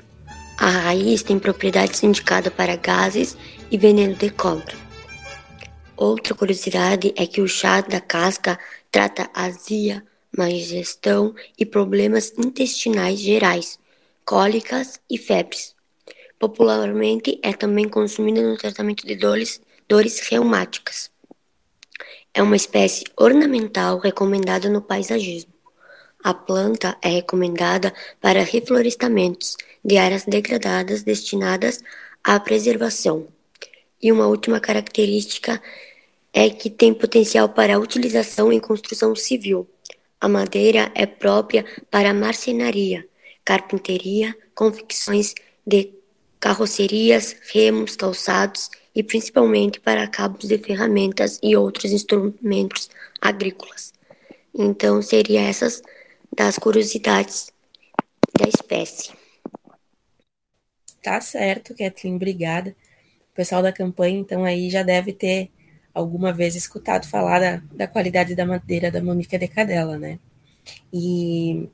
A 0.56 0.70
raiz 0.70 1.22
tem 1.22 1.38
propriedades 1.38 2.02
indicadas 2.02 2.52
para 2.52 2.76
gases 2.76 3.36
e 3.70 3.76
veneno 3.76 4.14
de 4.14 4.30
cobra. 4.30 4.74
Outra 5.96 6.34
curiosidade 6.34 7.12
é 7.16 7.26
que 7.26 7.42
o 7.42 7.48
chá 7.48 7.80
da 7.82 8.00
casca 8.00 8.58
trata 8.90 9.28
azia, 9.34 10.02
má 10.36 10.48
digestão 10.48 11.34
e 11.58 11.66
problemas 11.66 12.32
intestinais 12.38 13.20
gerais, 13.20 13.78
cólicas 14.24 15.00
e 15.10 15.18
febres. 15.18 15.74
Popularmente 16.40 17.38
é 17.42 17.52
também 17.52 17.86
consumido 17.86 18.40
no 18.40 18.56
tratamento 18.56 19.06
de 19.06 19.14
dores, 19.14 19.60
dores 19.86 20.20
reumáticas. 20.20 21.10
É 22.32 22.42
uma 22.42 22.56
espécie 22.56 23.04
ornamental 23.14 23.98
recomendada 23.98 24.70
no 24.70 24.80
paisagismo. 24.80 25.52
A 26.24 26.32
planta 26.32 26.96
é 27.02 27.08
recomendada 27.08 27.92
para 28.22 28.42
reflorestamentos 28.42 29.58
de 29.84 29.98
áreas 29.98 30.24
degradadas 30.24 31.02
destinadas 31.02 31.84
à 32.24 32.40
preservação. 32.40 33.28
E 34.00 34.10
uma 34.10 34.26
última 34.26 34.58
característica 34.58 35.60
é 36.32 36.48
que 36.48 36.70
tem 36.70 36.94
potencial 36.94 37.50
para 37.50 37.78
utilização 37.78 38.50
em 38.50 38.58
construção 38.58 39.14
civil. 39.14 39.68
A 40.18 40.26
madeira 40.26 40.90
é 40.94 41.04
própria 41.04 41.66
para 41.90 42.14
marcenaria, 42.14 43.06
carpinteria, 43.44 44.34
confecções 44.54 45.34
de 45.66 45.99
carrocerias, 46.40 47.36
remos, 47.52 47.94
calçados 47.94 48.70
e 48.94 49.02
principalmente 49.02 49.78
para 49.78 50.08
cabos 50.08 50.48
de 50.48 50.58
ferramentas 50.58 51.38
e 51.42 51.54
outros 51.54 51.92
instrumentos 51.92 52.88
agrícolas. 53.20 53.92
Então, 54.54 55.00
seria 55.02 55.42
essas 55.42 55.82
das 56.34 56.58
curiosidades 56.58 57.52
da 58.38 58.48
espécie. 58.48 59.12
Tá 61.02 61.20
certo, 61.20 61.74
Kathleen, 61.74 62.16
obrigada. 62.16 62.74
O 63.32 63.34
pessoal 63.34 63.62
da 63.62 63.72
campanha, 63.72 64.18
então, 64.18 64.44
aí 64.44 64.70
já 64.70 64.82
deve 64.82 65.12
ter 65.12 65.50
alguma 65.94 66.32
vez 66.32 66.54
escutado 66.54 67.06
falar 67.06 67.40
da, 67.40 67.62
da 67.72 67.86
qualidade 67.86 68.34
da 68.34 68.46
madeira 68.46 68.90
da 68.90 69.02
mamica 69.02 69.38
de 69.38 69.48
cadela, 69.48 69.98
né? 69.98 70.18
E 70.92 71.68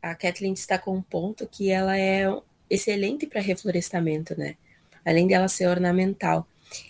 a 0.00 0.14
Kathleen 0.14 0.54
destacou 0.54 0.94
um 0.94 1.02
ponto 1.02 1.46
que 1.46 1.70
ela 1.70 1.96
é 1.96 2.26
excelente 2.74 3.26
para 3.26 3.40
reflorestamento, 3.40 4.38
né? 4.38 4.56
Além 5.04 5.26
dela 5.26 5.48
ser 5.48 5.68
ornamental. 5.68 6.46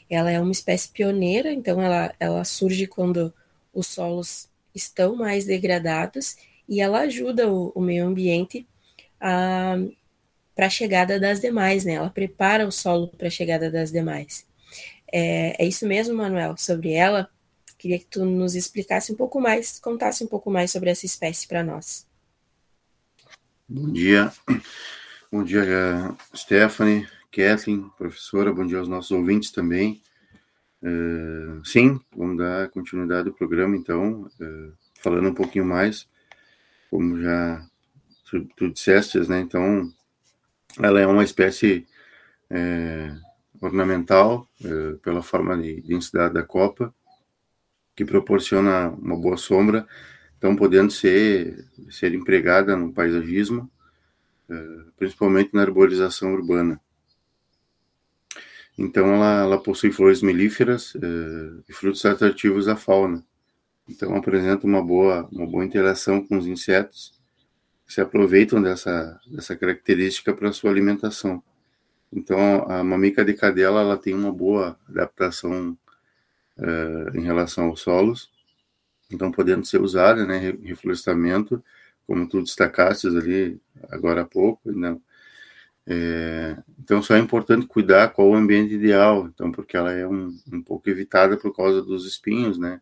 Ela 0.09 0.31
é 0.31 0.41
uma 0.41 0.53
espécie 0.53 0.89
pioneira, 0.89 1.53
então 1.53 1.81
ela, 1.81 2.15
ela 2.19 2.45
surge 2.45 2.87
quando 2.87 3.33
os 3.73 3.87
solos 3.87 4.49
estão 4.75 5.17
mais 5.17 5.45
degradados 5.45 6.37
e 6.69 6.81
ela 6.81 7.01
ajuda 7.01 7.51
o, 7.53 7.73
o 7.75 7.81
meio 7.81 8.07
ambiente 8.07 8.67
para 9.19 10.67
a 10.67 10.71
chegada 10.71 11.19
das 11.19 11.41
demais, 11.41 11.85
né? 11.85 11.95
Ela 11.95 12.11
prepara 12.11 12.67
o 12.67 12.73
solo 12.73 13.09
para 13.09 13.29
a 13.29 13.31
chegada 13.31 13.71
das 13.71 13.91
demais. 13.91 14.47
É, 15.13 15.63
é 15.63 15.67
isso 15.67 15.87
mesmo, 15.87 16.15
Manuel, 16.15 16.57
sobre 16.57 16.93
ela. 16.93 17.29
Queria 17.79 17.99
que 17.99 18.07
tu 18.07 18.25
nos 18.25 18.55
explicasse 18.55 19.13
um 19.13 19.17
pouco 19.17 19.41
mais, 19.41 19.79
contasse 19.79 20.25
um 20.25 20.27
pouco 20.27 20.51
mais 20.51 20.71
sobre 20.71 20.91
essa 20.91 21.07
espécie 21.07 21.47
para 21.47 21.63
nós. 21.63 22.07
Bom 23.69 23.91
dia. 23.93 24.33
Bom 25.35 25.43
dia, 25.43 26.15
Stephanie, 26.33 27.09
Kathleen, 27.33 27.91
professora. 27.99 28.53
Bom 28.53 28.65
dia 28.65 28.79
aos 28.79 28.87
nossos 28.87 29.11
ouvintes 29.11 29.51
também. 29.51 30.01
Uh, 30.81 31.61
sim, 31.65 32.01
vamos 32.17 32.39
dar 32.39 32.69
continuidade 32.69 33.31
ao 33.31 33.35
programa, 33.35 33.77
então, 33.77 34.31
uh, 34.41 34.73
falando 35.01 35.31
um 35.31 35.35
pouquinho 35.35 35.65
mais, 35.65 36.09
como 36.89 37.21
já 37.21 37.67
tu, 38.31 38.47
tu 38.57 38.71
disseste, 38.71 39.29
né? 39.29 39.41
Então, 39.41 39.93
ela 40.81 41.01
é 41.01 41.07
uma 41.07 41.25
espécie 41.25 41.85
é, 42.49 43.13
ornamental, 43.61 44.49
pela 45.03 45.21
forma 45.21 45.61
de 45.61 45.81
densidade 45.81 46.33
da 46.33 46.45
copa, 46.45 46.95
que 47.97 48.05
proporciona 48.05 48.89
uma 48.91 49.17
boa 49.17 49.37
sombra, 49.37 49.85
então 50.39 50.55
podendo 50.55 50.93
ser, 50.93 51.67
ser 51.91 52.15
empregada 52.15 52.77
no 52.77 52.93
paisagismo, 52.93 53.69
principalmente 54.97 55.55
na 55.55 55.63
arborização 55.63 56.33
urbana. 56.35 56.81
Então, 58.77 59.15
ela, 59.15 59.43
ela 59.43 59.63
possui 59.63 59.93
flores 59.93 60.21
melíferas 60.21 60.95
eh, 60.97 61.63
e 61.69 61.73
frutos 61.73 62.05
atrativos 62.05 62.67
à 62.67 62.75
fauna. 62.75 63.25
Então, 63.89 64.17
apresenta 64.17 64.67
uma 64.67 64.83
boa, 64.83 65.29
uma 65.31 65.47
boa 65.47 65.65
interação 65.65 66.27
com 66.27 66.37
os 66.39 66.47
insetos 66.47 67.13
que 67.87 67.93
se 67.93 68.01
aproveitam 68.01 68.61
dessa, 68.61 69.21
dessa 69.27 69.57
característica 69.57 70.35
para 70.35 70.53
sua 70.53 70.71
alimentação. 70.71 71.43
Então, 72.13 72.65
a 72.69 72.83
mamica 72.83 73.25
de 73.25 73.35
cadela 73.35 73.81
ela 73.81 73.97
tem 73.97 74.15
uma 74.15 74.33
boa 74.33 74.79
adaptação 74.89 75.77
eh, 76.59 77.11
em 77.15 77.23
relação 77.23 77.67
aos 77.67 77.81
solos, 77.81 78.31
então 79.11 79.31
podendo 79.31 79.67
ser 79.67 79.81
usada, 79.81 80.25
né, 80.27 80.57
reflorestamento, 80.63 81.63
como 82.07 82.29
tu 82.29 82.43
destacaste 82.43 83.07
ali 83.07 83.61
agora 83.91 84.23
há 84.23 84.25
pouco, 84.25 84.71
né, 84.73 84.97
é, 85.87 86.57
então, 86.79 87.03
só 87.03 87.15
é 87.15 87.19
importante 87.19 87.67
cuidar 87.67 88.09
qual 88.09 88.31
o 88.31 88.35
ambiente 88.35 88.75
ideal, 88.75 89.27
então, 89.27 89.53
porque 89.53 89.77
ela 89.77 89.93
é 89.93 90.07
um, 90.07 90.35
um 90.51 90.63
pouco 90.63 90.89
evitada 90.89 91.37
por 91.37 91.55
causa 91.55 91.83
dos 91.83 92.07
espinhos, 92.07 92.59
né, 92.59 92.81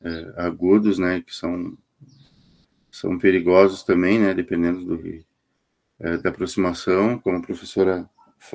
é, 0.00 0.34
agudos, 0.36 0.98
né, 0.98 1.20
que 1.20 1.34
são, 1.34 1.76
são 2.90 3.18
perigosos 3.18 3.82
também, 3.82 4.18
né, 4.18 4.32
dependendo 4.32 4.84
do, 4.84 5.24
é, 6.00 6.16
da 6.18 6.30
aproximação, 6.30 7.18
como 7.18 7.38
a 7.38 7.42
professora 7.42 8.08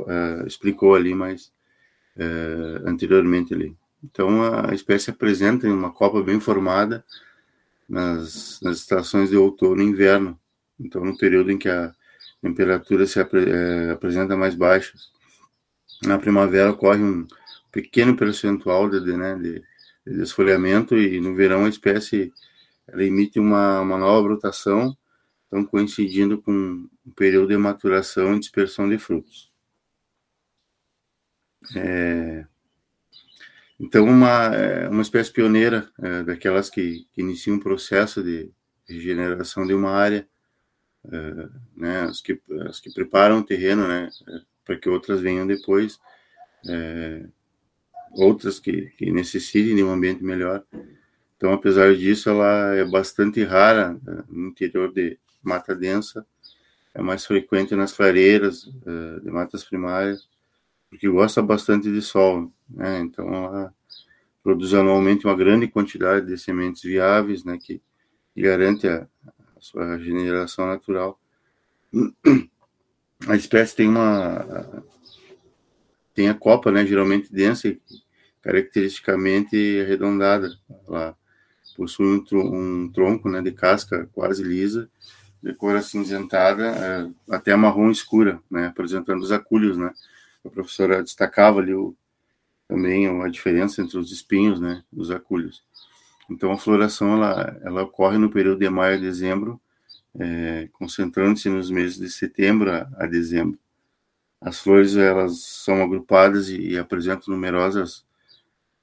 é, 0.07 0.47
explicou 0.47 0.95
ali 0.95 1.13
mais 1.13 1.51
é, 2.17 2.25
anteriormente 2.85 3.53
ali. 3.53 3.75
Então, 4.03 4.43
a 4.65 4.73
espécie 4.73 5.11
apresenta 5.11 5.67
uma 5.67 5.91
copa 5.91 6.23
bem 6.23 6.39
formada 6.39 7.03
nas, 7.89 8.61
nas 8.61 8.77
estações 8.77 9.29
de 9.31 9.37
outono 9.37 9.81
e 9.81 9.85
inverno, 9.85 10.39
então, 10.79 11.03
no 11.03 11.17
período 11.17 11.51
em 11.51 11.57
que 11.57 11.67
a 11.67 11.93
temperatura 12.41 13.05
se 13.05 13.19
apre, 13.19 13.49
é, 13.49 13.91
apresenta 13.91 14.37
mais 14.37 14.55
baixas. 14.55 15.11
Na 16.03 16.17
primavera 16.17 16.71
ocorre 16.71 17.03
um 17.03 17.27
pequeno 17.71 18.15
percentual 18.15 18.89
de, 18.89 19.03
de, 19.03 19.17
né, 19.17 19.35
de, 19.35 19.61
de 20.07 20.17
desfolhamento 20.17 20.97
e 20.97 21.19
no 21.19 21.35
verão 21.35 21.65
a 21.65 21.69
espécie 21.69 22.31
emite 22.93 23.39
uma, 23.39 23.81
uma 23.81 23.97
nova 23.97 24.23
brotação, 24.23 24.95
então 25.47 25.65
coincidindo 25.65 26.41
com 26.41 26.51
um 27.05 27.11
período 27.15 27.49
de 27.49 27.57
maturação 27.57 28.35
e 28.35 28.39
dispersão 28.39 28.87
de 28.87 28.97
frutos. 28.97 29.51
É, 31.75 32.47
então, 33.79 34.03
uma, 34.05 34.53
é, 34.53 34.89
uma 34.89 35.01
espécie 35.01 35.31
pioneira, 35.31 35.89
é, 35.99 36.23
daquelas 36.23 36.69
que, 36.69 37.07
que 37.13 37.21
iniciam 37.21 37.55
um 37.55 37.59
processo 37.59 38.21
de 38.21 38.51
regeneração 38.85 39.65
de 39.65 39.73
uma 39.73 39.91
área, 39.91 40.27
uh, 41.05 41.49
né, 41.77 42.01
as 42.01 42.19
que, 42.21 42.41
as 42.67 42.79
que 42.79 42.91
preparam 42.91 43.39
o 43.39 43.43
terreno, 43.43 43.87
né, 43.87 44.09
para 44.65 44.75
que 44.77 44.89
outras 44.89 45.21
venham 45.21 45.47
depois, 45.47 45.97
é, 46.67 47.25
outras 48.11 48.59
que, 48.59 48.87
que 48.97 49.11
necessitem 49.11 49.75
de 49.75 49.83
um 49.83 49.91
ambiente 49.91 50.23
melhor. 50.23 50.63
Então, 51.37 51.53
apesar 51.53 51.95
disso, 51.95 52.29
ela 52.29 52.75
é 52.75 52.83
bastante 52.83 53.43
rara 53.43 53.93
né, 54.03 54.23
no 54.27 54.49
interior 54.49 54.91
de 54.91 55.17
mata 55.41 55.73
densa, 55.73 56.25
é 56.93 57.01
mais 57.01 57.25
frequente 57.25 57.75
nas 57.75 57.93
clareiras 57.93 58.63
de 59.23 59.31
matas 59.31 59.63
primárias, 59.63 60.27
porque 60.89 61.07
gosta 61.07 61.41
bastante 61.41 61.91
de 61.91 62.01
sol, 62.01 62.51
né? 62.69 62.99
Então, 62.99 63.33
ela 63.33 63.73
produz 64.43 64.73
anualmente 64.73 65.25
uma 65.25 65.35
grande 65.35 65.67
quantidade 65.67 66.25
de 66.25 66.37
sementes 66.37 66.81
viáveis, 66.81 67.43
né? 67.43 67.57
Que, 67.61 67.81
que 68.33 68.41
garante 68.41 68.87
a, 68.87 69.07
a 69.55 69.61
sua 69.61 69.95
regeneração 69.95 70.67
natural. 70.67 71.19
A 73.27 73.35
espécie 73.35 73.75
tem 73.75 73.87
uma 73.87 74.83
tem 76.13 76.27
a 76.27 76.33
copa, 76.33 76.69
né, 76.69 76.85
geralmente 76.85 77.31
densa 77.31 77.69
e 77.69 77.79
caracteristicamente 78.41 79.79
arredondada. 79.79 80.51
Ela 80.85 81.15
possui 81.77 82.05
um, 82.33 82.83
um 82.83 82.91
tronco, 82.91 83.29
né, 83.29 83.41
de 83.41 83.53
casca 83.53 84.09
quase 84.11 84.43
lisa, 84.43 84.89
de 85.41 85.53
cor 85.53 85.77
acinzentada 85.77 86.65
é, 86.67 87.09
até 87.33 87.55
marrom 87.55 87.89
escura, 87.89 88.41
né, 88.51 88.67
apresentando 88.67 89.21
os 89.21 89.31
acúlios, 89.31 89.77
né. 89.77 89.93
A 90.45 90.49
professora 90.49 91.03
destacava 91.03 91.59
ali 91.59 91.73
o, 91.73 91.95
também 92.67 93.07
a 93.07 93.27
diferença 93.27 93.81
entre 93.81 93.97
os 93.97 94.11
espinhos, 94.11 94.59
né, 94.59 94.83
dos 94.91 95.11
acúlios. 95.11 95.63
Então, 96.29 96.51
a 96.51 96.57
floração 96.57 97.13
ela, 97.13 97.59
ela 97.63 97.83
ocorre 97.83 98.17
no 98.17 98.29
período 98.29 98.59
de 98.59 98.69
maio 98.69 98.97
a 98.97 98.99
dezembro, 98.99 99.59
é, 100.19 100.69
concentrando-se 100.73 101.49
nos 101.49 101.71
meses 101.71 101.97
de 101.97 102.09
setembro 102.09 102.71
a, 102.71 102.87
a, 102.97 103.07
dezembro. 103.07 103.59
As 104.39 104.59
flores 104.59 104.95
elas 104.95 105.39
são 105.39 105.81
agrupadas 105.81 106.49
e, 106.49 106.69
e 106.69 106.77
apresentam 106.77 107.33
numerosas 107.33 108.05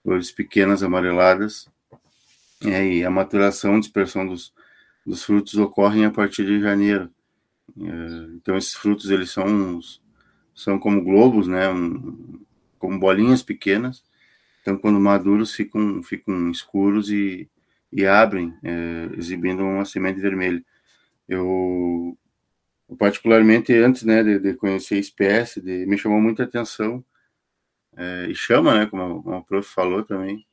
flores 0.02 0.30
pequenas 0.30 0.82
amareladas, 0.82 1.68
é, 2.64 2.86
e 2.86 3.04
a 3.04 3.10
maturação 3.10 3.78
dispersão 3.78 4.26
dos, 4.26 4.52
dos 5.04 5.22
frutos 5.22 5.54
ocorrem 5.56 6.04
a 6.04 6.10
partir 6.10 6.46
de 6.46 6.60
janeiro. 6.60 7.10
É, 7.78 8.34
então, 8.34 8.56
esses 8.56 8.74
frutos 8.74 9.10
eles 9.10 9.30
são, 9.30 9.46
uns, 9.46 10.00
são 10.56 10.78
como 10.78 11.04
globos, 11.04 11.46
né, 11.46 11.68
um, 11.68 12.40
como 12.78 12.98
bolinhas 12.98 13.42
pequenas, 13.42 14.02
então, 14.66 14.76
quando 14.76 14.98
maduros, 14.98 15.54
ficam, 15.54 16.02
ficam 16.02 16.50
escuros 16.50 17.08
e, 17.08 17.48
e 17.92 18.04
abrem, 18.04 18.52
é, 18.64 19.10
exibindo 19.16 19.62
uma 19.62 19.84
semente 19.84 20.20
vermelha. 20.20 20.60
Eu, 21.28 22.18
particularmente, 22.98 23.72
antes 23.74 24.02
né, 24.02 24.24
de, 24.24 24.40
de, 24.40 24.54
conhecer 24.54 24.96
a 24.96 24.98
espécie, 24.98 25.60
de, 25.60 25.86
me 25.86 25.96
chamou 25.96 26.20
muita 26.20 26.42
atenção, 26.42 27.04
é, 27.96 28.26
e 28.28 28.34
chama, 28.34 28.74
né, 28.74 28.86
como, 28.86 29.22
como 29.22 29.36
a 29.36 29.42
prof 29.42 29.68
falou 29.72 30.02
também. 30.02 30.44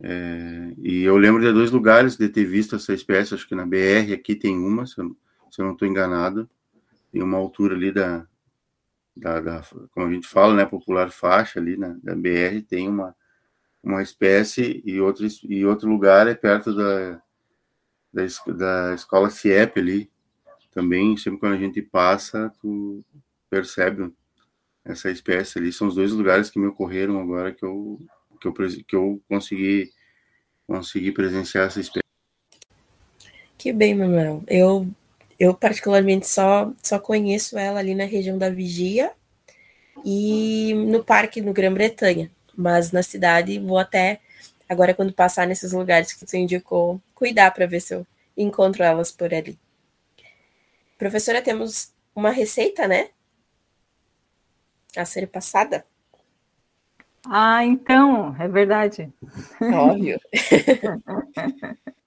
É, 0.00 0.74
e 0.78 1.04
eu 1.04 1.16
lembro 1.16 1.40
de 1.40 1.52
dois 1.52 1.70
lugares 1.70 2.16
de 2.16 2.28
ter 2.28 2.44
visto 2.44 2.74
essa 2.74 2.92
espécie, 2.92 3.34
acho 3.34 3.46
que 3.46 3.54
na 3.54 3.64
BR 3.64 4.12
aqui 4.12 4.34
tem 4.34 4.58
uma, 4.58 4.84
se 4.84 4.98
eu, 5.00 5.16
se 5.48 5.62
eu 5.62 5.66
não 5.66 5.74
estou 5.74 5.86
enganado, 5.86 6.50
tem 7.12 7.22
uma 7.22 7.38
altura 7.38 7.76
ali 7.76 7.92
da, 7.92 8.26
da, 9.16 9.40
da, 9.40 9.62
como 9.92 10.06
a 10.06 10.12
gente 10.12 10.26
fala, 10.26 10.54
né, 10.54 10.64
popular 10.64 11.10
faixa 11.10 11.60
ali 11.60 11.76
na 11.76 11.96
da 12.02 12.14
BR 12.14 12.62
tem 12.66 12.88
uma 12.88 13.14
uma 13.82 14.02
espécie 14.02 14.80
e 14.84 15.00
outro 15.00 15.26
e 15.44 15.64
outro 15.66 15.88
lugar 15.88 16.28
é 16.28 16.34
perto 16.34 16.74
da 16.74 17.20
da, 18.12 18.22
da 18.52 18.94
escola 18.94 19.30
CIEP 19.30 19.80
ali. 19.80 20.10
Também 20.70 21.16
sempre 21.16 21.40
quando 21.40 21.54
a 21.54 21.58
gente 21.58 21.82
passa 21.82 22.52
tu 22.60 23.04
percebe 23.50 24.12
essa 24.84 25.10
espécie 25.10 25.58
ali. 25.58 25.72
São 25.72 25.88
os 25.88 25.94
dois 25.94 26.12
lugares 26.12 26.48
que 26.48 26.58
me 26.58 26.66
ocorreram 26.66 27.20
agora 27.20 27.52
que 27.52 27.64
eu 27.64 27.98
que 28.40 28.48
eu 28.48 28.52
que 28.86 28.96
eu 28.96 29.22
consegui 29.28 29.92
consegui 30.66 31.12
presenciar 31.12 31.66
essa 31.66 31.80
espécie. 31.80 32.02
Que 33.58 33.72
bem 33.72 33.94
Manuel. 33.94 34.42
Eu 34.48 34.88
eu 35.42 35.52
particularmente 35.52 36.28
só 36.28 36.72
só 36.80 37.00
conheço 37.00 37.58
ela 37.58 37.80
ali 37.80 37.96
na 37.96 38.04
região 38.04 38.38
da 38.38 38.48
Vigia 38.48 39.10
e 40.04 40.72
no 40.72 41.02
parque 41.02 41.40
no 41.40 41.52
Grã-Bretanha. 41.52 42.30
Mas 42.56 42.92
na 42.92 43.02
cidade 43.02 43.58
vou 43.58 43.76
até 43.76 44.20
agora 44.68 44.94
quando 44.94 45.12
passar 45.12 45.48
nesses 45.48 45.72
lugares 45.72 46.12
que 46.12 46.24
você 46.24 46.38
indicou, 46.38 47.00
cuidar 47.12 47.50
para 47.50 47.66
ver 47.66 47.80
se 47.80 47.92
eu 47.92 48.06
encontro 48.36 48.84
elas 48.84 49.10
por 49.10 49.34
ali. 49.34 49.58
Professora, 50.96 51.42
temos 51.42 51.92
uma 52.14 52.30
receita, 52.30 52.86
né? 52.86 53.08
A 54.96 55.04
ser 55.04 55.26
passada. 55.26 55.84
Ah, 57.26 57.64
então, 57.64 58.36
é 58.38 58.46
verdade. 58.46 59.12
Óbvio. 59.60 60.20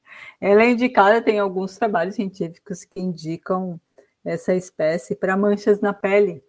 Ela 0.47 0.61
é 0.61 0.69
indicada, 0.69 1.23
tem 1.23 1.39
alguns 1.39 1.75
trabalhos 1.75 2.13
científicos 2.13 2.83
que 2.83 3.01
indicam 3.01 3.81
essa 4.23 4.53
espécie 4.53 5.15
para 5.15 5.35
manchas 5.35 5.81
na 5.81 5.91
pele. 5.91 6.43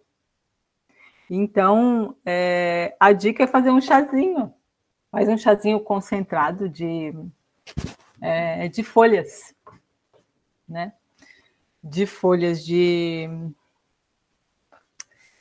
Então, 1.30 2.14
é, 2.22 2.94
a 3.00 3.10
dica 3.12 3.44
é 3.44 3.46
fazer 3.46 3.70
um 3.70 3.80
chazinho. 3.80 4.52
Faz 5.10 5.30
um 5.30 5.38
chazinho 5.38 5.80
concentrado 5.80 6.68
de, 6.68 7.10
é, 8.20 8.68
de 8.68 8.82
folhas, 8.82 9.54
né? 10.68 10.92
De 11.82 12.04
folhas 12.04 12.62
de, 12.62 13.30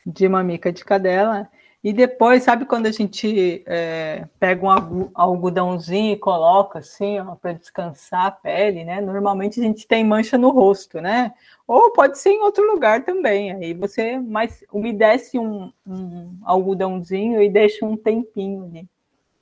de 0.05 0.29
mamica 0.29 0.71
de 0.71 0.85
cadela 0.85 1.51
e 1.85 1.93
depois, 1.93 2.41
sabe 2.41 2.65
quando 2.65 2.87
a 2.87 2.91
gente 2.91 3.63
é, 3.67 4.27
pega 4.39 4.65
um 4.65 5.11
algodãozinho 5.13 6.13
e 6.13 6.17
coloca 6.17 6.79
assim, 6.79 7.17
para 7.39 7.53
descansar 7.53 8.25
a 8.25 8.31
pele, 8.31 8.83
né? 8.83 8.99
Normalmente 8.99 9.59
a 9.59 9.63
gente 9.63 9.87
tem 9.87 10.03
mancha 10.03 10.35
no 10.35 10.49
rosto, 10.49 10.99
né? 10.99 11.31
Ou 11.67 11.91
pode 11.91 12.17
ser 12.17 12.31
em 12.31 12.41
outro 12.41 12.65
lugar 12.65 13.05
também. 13.05 13.51
Aí 13.51 13.75
você 13.75 14.17
mais 14.17 14.63
umedece 14.73 15.37
um, 15.37 15.71
um 15.85 16.35
algodãozinho 16.43 17.39
e 17.39 17.47
deixa 17.47 17.85
um 17.85 17.95
tempinho 17.95 18.65
ali, 18.65 18.89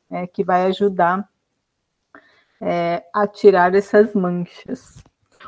né? 0.09 0.27
que 0.27 0.43
vai 0.43 0.63
ajudar 0.63 1.25
é, 2.59 3.05
a 3.13 3.25
tirar 3.25 3.73
essas 3.73 4.13
manchas. 4.13 5.01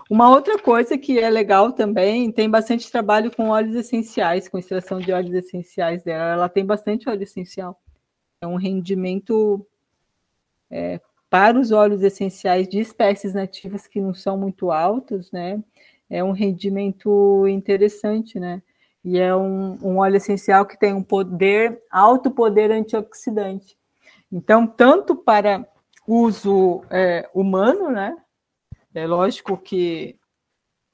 Uma 0.09 0.29
outra 0.29 0.59
coisa 0.59 0.97
que 0.97 1.17
é 1.17 1.29
legal 1.29 1.71
também, 1.73 2.31
tem 2.31 2.47
bastante 2.47 2.91
trabalho 2.91 3.35
com 3.35 3.49
óleos 3.49 3.75
essenciais, 3.75 4.47
com 4.47 4.59
extração 4.59 4.99
de 4.99 5.11
óleos 5.11 5.33
essenciais 5.33 6.03
dela. 6.03 6.33
Ela 6.33 6.49
tem 6.49 6.63
bastante 6.63 7.09
óleo 7.09 7.23
essencial. 7.23 7.81
É 8.39 8.45
um 8.45 8.55
rendimento 8.55 9.65
é, 10.69 11.01
para 11.27 11.59
os 11.59 11.71
óleos 11.71 12.03
essenciais 12.03 12.67
de 12.67 12.79
espécies 12.79 13.33
nativas 13.33 13.87
que 13.87 13.99
não 13.99 14.13
são 14.13 14.37
muito 14.37 14.71
altos, 14.71 15.31
né? 15.31 15.63
É 16.07 16.23
um 16.23 16.31
rendimento 16.31 17.47
interessante, 17.47 18.39
né? 18.39 18.61
E 19.03 19.17
é 19.17 19.35
um, 19.35 19.77
um 19.81 19.97
óleo 19.97 20.17
essencial 20.17 20.67
que 20.67 20.79
tem 20.79 20.93
um 20.93 21.01
poder, 21.03 21.81
alto 21.89 22.29
poder 22.29 22.71
antioxidante. 22.71 23.75
Então, 24.31 24.67
tanto 24.67 25.15
para 25.15 25.67
uso 26.07 26.83
é, 26.91 27.27
humano, 27.33 27.89
né? 27.89 28.15
É 28.95 29.05
lógico 29.05 29.57
que 29.57 30.17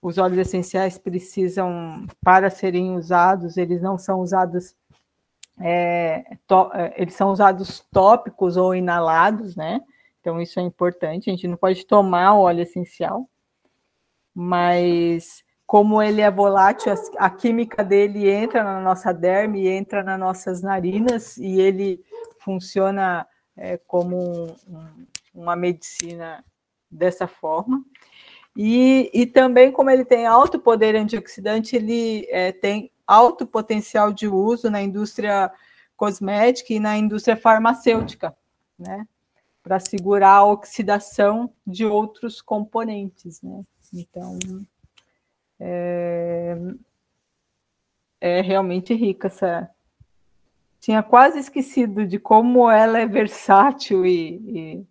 os 0.01 0.17
óleos 0.17 0.47
essenciais 0.47 0.97
precisam, 0.97 2.07
para 2.23 2.49
serem 2.49 2.95
usados, 2.95 3.57
eles 3.57 3.79
não 3.79 3.97
são 3.97 4.19
usados, 4.19 4.75
é, 5.59 6.37
to, 6.47 6.71
é, 6.73 6.95
eles 6.97 7.13
são 7.13 7.31
usados 7.31 7.85
tópicos 7.91 8.57
ou 8.57 8.73
inalados, 8.73 9.55
né? 9.55 9.79
Então, 10.19 10.41
isso 10.41 10.59
é 10.59 10.63
importante. 10.63 11.29
A 11.29 11.33
gente 11.33 11.47
não 11.47 11.55
pode 11.55 11.85
tomar 11.85 12.33
o 12.33 12.41
óleo 12.41 12.61
essencial, 12.61 13.29
mas 14.33 15.43
como 15.67 16.01
ele 16.01 16.21
é 16.21 16.31
volátil, 16.31 16.93
a, 17.17 17.29
química 17.29 17.83
dele 17.83 18.29
entra 18.29 18.63
na 18.63 18.81
nossa 18.81 19.13
derme, 19.13 19.67
entra 19.67 20.03
nas 20.03 20.19
nossas 20.19 20.61
narinas 20.63 21.37
e 21.37 21.61
ele 21.61 22.03
funciona 22.39 23.27
é, 23.55 23.77
como 23.77 24.17
um, 24.17 24.55
um, 24.67 25.05
uma 25.35 25.55
medicina 25.55 26.43
dessa 26.91 27.27
forma. 27.27 27.83
E, 28.55 29.09
e 29.13 29.25
também, 29.25 29.71
como 29.71 29.89
ele 29.89 30.03
tem 30.03 30.25
alto 30.25 30.59
poder 30.59 30.95
antioxidante, 30.95 31.75
ele 31.75 32.27
é, 32.29 32.51
tem 32.51 32.91
alto 33.07 33.45
potencial 33.45 34.11
de 34.11 34.27
uso 34.27 34.69
na 34.69 34.81
indústria 34.81 35.51
cosmética 35.95 36.73
e 36.73 36.79
na 36.79 36.97
indústria 36.97 37.37
farmacêutica, 37.37 38.35
né? 38.77 39.07
Para 39.63 39.79
segurar 39.79 40.37
a 40.37 40.45
oxidação 40.45 41.53
de 41.65 41.85
outros 41.85 42.41
componentes, 42.41 43.41
né? 43.41 43.63
Então, 43.93 44.37
é, 45.59 46.57
é 48.19 48.41
realmente 48.41 48.93
rica 48.93 49.27
essa. 49.27 49.69
Tinha 50.79 51.03
quase 51.03 51.37
esquecido 51.37 52.07
de 52.07 52.17
como 52.17 52.69
ela 52.69 52.99
é 52.99 53.05
versátil 53.05 54.03
e, 54.03 54.87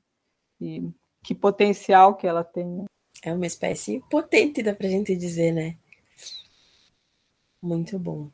e, 0.61 0.79
e 0.79 0.95
que 1.23 1.35
potencial 1.35 2.17
que 2.17 2.27
ela 2.27 2.45
tem. 2.45 2.85
É 3.23 3.33
uma 3.33 3.47
espécie 3.47 4.03
potente, 4.11 4.63
dá 4.63 4.75
pra 4.75 4.89
gente 4.89 5.15
dizer, 5.15 5.53
né? 5.53 5.77
Muito 7.61 7.99
bom. 7.99 8.31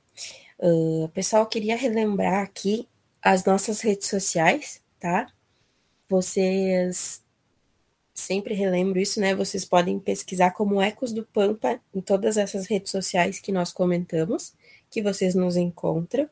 Uh, 0.59 1.09
pessoal, 1.09 1.47
queria 1.47 1.77
relembrar 1.77 2.43
aqui 2.43 2.89
as 3.21 3.45
nossas 3.45 3.81
redes 3.81 4.09
sociais, 4.09 4.81
tá? 5.01 5.27
Vocês 6.09 7.23
sempre 8.15 8.55
relembro 8.55 8.99
isso, 8.99 9.21
né? 9.21 9.35
Vocês 9.35 9.65
podem 9.65 9.99
pesquisar 9.99 10.53
como 10.53 10.81
Ecos 10.81 11.13
do 11.13 11.25
Pampa 11.25 11.81
em 11.95 12.01
todas 12.01 12.37
essas 12.37 12.67
redes 12.67 12.91
sociais 12.91 13.41
que 13.41 13.53
nós 13.53 13.73
comentamos, 13.73 14.55
que 14.91 15.03
vocês 15.03 15.35
nos 15.35 15.57
encontram. 15.57 16.31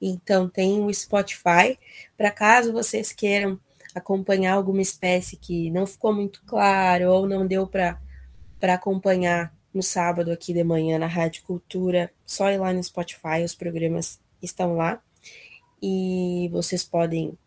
Então, 0.00 0.48
tem 0.48 0.80
o 0.80 0.92
Spotify, 0.92 1.78
para 2.16 2.30
caso 2.30 2.72
vocês 2.72 3.12
queiram 3.12 3.60
acompanhar 3.94 4.54
alguma 4.54 4.82
espécie 4.82 5.36
que 5.36 5.70
não 5.70 5.86
ficou 5.86 6.12
muito 6.12 6.42
claro 6.44 7.10
ou 7.10 7.26
não 7.26 7.46
deu 7.46 7.66
para 7.66 7.98
acompanhar 8.62 9.54
no 9.72 9.82
sábado 9.82 10.30
aqui 10.32 10.52
de 10.52 10.64
manhã 10.64 10.98
na 10.98 11.06
Rádio 11.06 11.42
Cultura, 11.44 12.12
só 12.24 12.50
ir 12.50 12.58
lá 12.58 12.72
no 12.72 12.82
Spotify, 12.82 13.42
os 13.44 13.54
programas 13.54 14.20
estão 14.42 14.76
lá 14.76 15.00
e 15.82 16.48
vocês 16.52 16.84
podem 16.84 17.38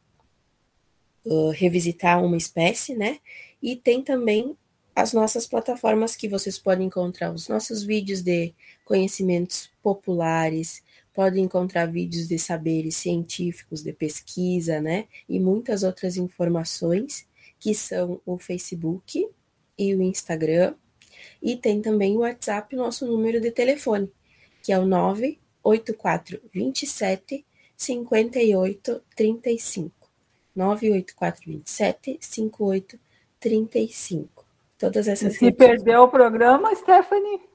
uh, 1.26 1.50
revisitar 1.50 2.24
uma 2.24 2.38
espécie, 2.38 2.96
né? 2.96 3.20
E 3.62 3.76
tem 3.76 4.02
também 4.02 4.58
as 4.96 5.14
nossas 5.14 5.48
plataformas 5.48 6.16
que 6.16 6.28
vocês 6.28 6.58
podem 6.58 6.88
encontrar 6.88 7.32
os 7.32 7.48
nossos 7.48 7.84
vídeos 7.84 8.22
de 8.22 8.54
conhecimentos 8.86 9.70
populares, 9.82 10.84
pode 11.14 11.40
encontrar 11.40 11.86
vídeos 11.86 12.28
de 12.28 12.40
saberes 12.40 12.98
científicos, 12.98 13.84
de 13.84 13.94
pesquisa, 13.94 14.82
né? 14.82 15.06
E 15.30 15.40
muitas 15.40 15.84
outras 15.84 16.18
informações, 16.18 17.28
que 17.60 17.76
são 17.76 18.20
o 18.26 18.38
Facebook 18.38 19.30
e 19.78 19.96
o 19.96 20.02
Instagram. 20.02 20.74
E 21.42 21.56
tem 21.56 21.82
também 21.82 22.18
o 22.18 22.22
WhatsApp, 22.22 22.76
nosso 22.76 23.06
número 23.06 23.40
de 23.40 23.52
telefone, 23.52 24.12
que 24.62 24.74
é 24.74 24.80
o 24.80 24.86
98427 24.86 27.46
5835. 27.78 29.94
98427 30.56 32.18
5835. 32.20 34.46
Todas 34.78 35.08
essas 35.08 35.38
Se 35.38 35.52
perdeu 35.52 36.04
o 36.04 36.08
programa, 36.08 36.76
Stephanie? 36.76 37.53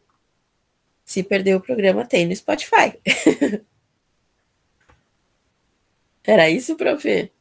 Se 1.09 1.23
perdeu 1.23 1.57
o 1.57 1.61
programa, 1.63 2.05
tem 2.05 2.27
no 2.27 2.37
Spotify. 2.37 2.93
Era 6.23 6.51
isso, 6.51 6.77
prof? 6.77 7.33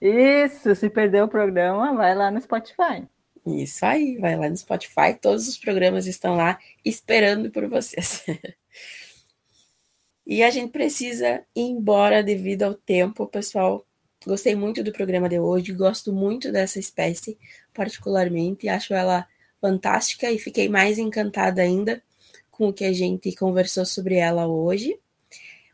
Isso, 0.00 0.76
se 0.76 0.88
perdeu 0.88 1.24
o 1.24 1.28
programa, 1.28 1.92
vai 1.96 2.14
lá 2.14 2.30
no 2.30 2.40
Spotify. 2.40 3.04
Isso 3.44 3.84
aí, 3.84 4.16
vai 4.18 4.36
lá 4.36 4.48
no 4.48 4.56
Spotify, 4.56 5.18
todos 5.20 5.48
os 5.48 5.58
programas 5.58 6.06
estão 6.06 6.36
lá 6.36 6.56
esperando 6.84 7.50
por 7.50 7.66
vocês. 7.66 8.24
e 10.24 10.40
a 10.44 10.48
gente 10.48 10.70
precisa 10.70 11.44
ir 11.52 11.62
embora 11.62 12.22
devido 12.22 12.62
ao 12.62 12.74
tempo, 12.74 13.26
pessoal. 13.26 13.84
Gostei 14.24 14.54
muito 14.54 14.84
do 14.84 14.92
programa 14.92 15.28
de 15.28 15.40
hoje, 15.40 15.72
gosto 15.72 16.12
muito 16.12 16.52
dessa 16.52 16.78
espécie, 16.78 17.36
particularmente, 17.74 18.68
acho 18.68 18.94
ela 18.94 19.26
fantástica 19.60 20.30
e 20.30 20.38
fiquei 20.38 20.68
mais 20.68 20.96
encantada 20.96 21.60
ainda 21.60 22.00
com 22.56 22.68
o 22.68 22.72
que 22.72 22.84
a 22.84 22.92
gente 22.92 23.34
conversou 23.36 23.84
sobre 23.84 24.14
ela 24.14 24.46
hoje, 24.46 24.98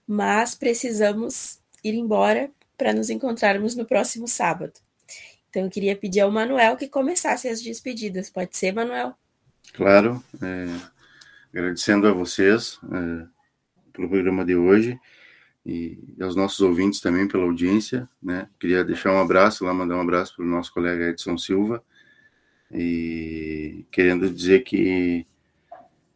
mas 0.06 0.56
precisamos 0.56 1.60
ir 1.84 1.94
embora 1.94 2.50
para 2.76 2.92
nos 2.92 3.08
encontrarmos 3.08 3.76
no 3.76 3.84
próximo 3.84 4.26
sábado. 4.26 4.72
Então, 5.48 5.62
eu 5.62 5.70
queria 5.70 5.94
pedir 5.94 6.20
ao 6.20 6.30
Manuel 6.30 6.76
que 6.76 6.88
começasse 6.88 7.46
as 7.46 7.62
despedidas. 7.62 8.28
Pode 8.28 8.56
ser, 8.56 8.72
Manuel? 8.72 9.14
Claro. 9.74 10.22
É, 10.42 10.66
agradecendo 11.52 12.08
a 12.08 12.12
vocês 12.12 12.80
é, 12.84 13.26
pelo 13.92 14.08
programa 14.08 14.44
de 14.44 14.56
hoje 14.56 14.98
e 15.64 15.96
aos 16.20 16.34
nossos 16.34 16.60
ouvintes 16.60 17.00
também 17.00 17.28
pela 17.28 17.44
audiência. 17.44 18.08
Né? 18.20 18.48
Queria 18.58 18.82
deixar 18.82 19.12
um 19.12 19.20
abraço 19.20 19.64
lá, 19.64 19.72
mandar 19.72 19.96
um 19.96 20.00
abraço 20.00 20.34
para 20.34 20.44
o 20.44 20.48
nosso 20.48 20.72
colega 20.72 21.10
Edson 21.10 21.38
Silva 21.38 21.84
e 22.72 23.84
querendo 23.92 24.28
dizer 24.28 24.64
que 24.64 25.26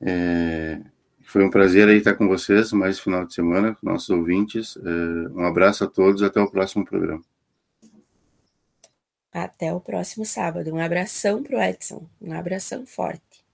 é, 0.01 0.81
Foi 1.25 1.45
um 1.45 1.51
prazer 1.51 1.89
aí 1.89 1.99
estar 1.99 2.15
com 2.15 2.29
vocês 2.29 2.73
mais 2.73 2.99
final 2.99 3.25
de 3.27 3.35
semana, 3.35 3.75
com 3.75 3.91
nossos 3.91 4.11
ouvintes. 4.11 4.77
É, 4.77 5.29
um 5.31 5.45
abraço 5.45 5.85
a 5.85 5.87
todos, 5.87 6.23
até 6.23 6.41
o 6.41 6.51
próximo 6.51 6.85
programa. 6.85 7.23
Até 9.33 9.73
o 9.73 9.81
próximo 9.81 10.25
sábado. 10.25 10.73
Um 10.73 10.79
abração 10.79 11.43
para 11.43 11.59
o 11.59 11.63
Edson, 11.63 12.07
um 12.21 12.33
abração 12.33 12.87
forte. 12.87 13.45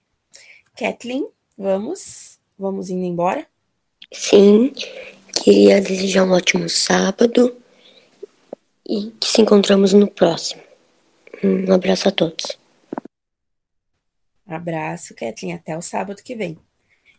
Kathleen, 0.77 1.27
vamos? 1.57 2.39
Vamos 2.57 2.89
indo 2.89 3.03
embora? 3.03 3.45
Sim, 4.11 4.71
queria 5.43 5.81
desejar 5.81 6.23
um 6.23 6.31
ótimo 6.31 6.69
sábado 6.69 7.55
e 8.87 9.11
que 9.19 9.27
se 9.27 9.41
encontramos 9.41 9.91
no 9.93 10.07
próximo. 10.07 10.61
Um 11.43 11.73
abraço 11.73 12.07
a 12.07 12.11
todos. 12.11 12.62
Abraço, 14.47 15.15
Kathleen. 15.15 15.55
Até 15.55 15.77
o 15.77 15.81
sábado 15.81 16.21
que 16.23 16.35
vem. 16.35 16.57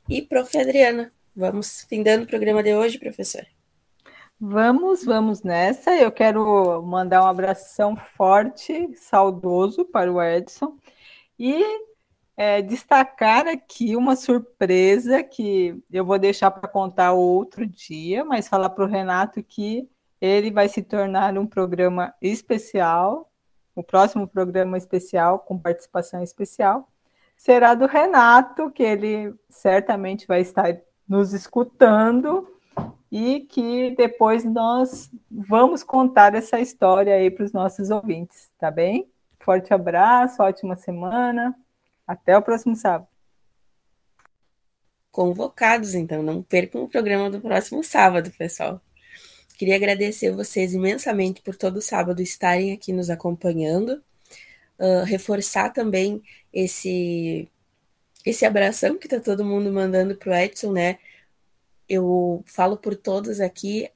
E, 0.08 0.22
prof. 0.22 0.56
Adriana, 0.58 1.10
vamos 1.34 1.86
findando 1.88 2.24
o 2.24 2.26
programa 2.26 2.62
de 2.62 2.74
hoje, 2.74 2.98
professora? 2.98 3.46
Vamos, 4.38 5.04
vamos 5.04 5.42
nessa. 5.42 5.94
Eu 5.96 6.12
quero 6.12 6.82
mandar 6.82 7.22
um 7.22 7.26
abração 7.26 7.96
forte, 7.96 8.94
saudoso 8.96 9.84
para 9.84 10.12
o 10.12 10.22
Edson 10.22 10.76
e 11.38 11.62
é, 12.36 12.60
destacar 12.60 13.46
aqui 13.46 13.96
uma 13.96 14.16
surpresa 14.16 15.22
que 15.22 15.82
eu 15.90 16.04
vou 16.04 16.18
deixar 16.18 16.50
para 16.50 16.68
contar 16.68 17.12
outro 17.12 17.66
dia, 17.66 18.24
mas 18.24 18.48
falar 18.48 18.70
para 18.70 18.84
o 18.84 18.88
Renato 18.88 19.42
que 19.42 19.88
ele 20.20 20.50
vai 20.50 20.68
se 20.68 20.82
tornar 20.82 21.38
um 21.38 21.46
programa 21.46 22.14
especial, 22.20 23.30
o 23.74 23.82
próximo 23.82 24.26
programa 24.28 24.76
especial 24.76 25.38
com 25.38 25.58
participação 25.58 26.22
especial 26.22 26.90
será 27.36 27.74
do 27.74 27.86
Renato, 27.86 28.70
que 28.70 28.82
ele 28.82 29.34
certamente 29.48 30.26
vai 30.26 30.40
estar 30.40 30.76
nos 31.08 31.32
escutando 31.32 32.48
e 33.10 33.40
que 33.40 33.94
depois 33.96 34.44
nós 34.44 35.10
vamos 35.30 35.82
contar 35.82 36.34
essa 36.34 36.58
história 36.58 37.14
aí 37.14 37.30
para 37.30 37.44
os 37.44 37.52
nossos 37.52 37.90
ouvintes, 37.90 38.50
tá 38.58 38.70
bem? 38.70 39.08
Forte 39.40 39.72
abraço, 39.72 40.42
ótima 40.42 40.74
semana, 40.74 41.54
até 42.06 42.36
o 42.36 42.42
próximo 42.42 42.74
sábado. 42.74 43.06
Convocados, 45.12 45.94
então, 45.94 46.22
não 46.22 46.42
percam 46.42 46.82
o 46.82 46.88
programa 46.88 47.30
do 47.30 47.40
próximo 47.40 47.84
sábado, 47.84 48.32
pessoal. 48.36 48.80
Queria 49.56 49.76
agradecer 49.76 50.32
vocês 50.32 50.74
imensamente 50.74 51.40
por 51.40 51.54
todo 51.54 51.80
sábado 51.80 52.20
estarem 52.20 52.72
aqui 52.72 52.92
nos 52.92 53.10
acompanhando 53.10 54.02
reforçar 55.06 55.70
também 55.70 56.22
esse 56.52 57.48
esse 58.24 58.46
abração 58.46 58.96
que 58.98 59.08
tá 59.08 59.20
todo 59.20 59.44
mundo 59.44 59.70
mandando 59.72 60.16
pro 60.16 60.34
Edson, 60.34 60.72
né? 60.72 60.98
Eu 61.88 62.42
falo 62.46 62.76
por 62.76 62.96
todos 62.96 63.40
aqui, 63.40 63.90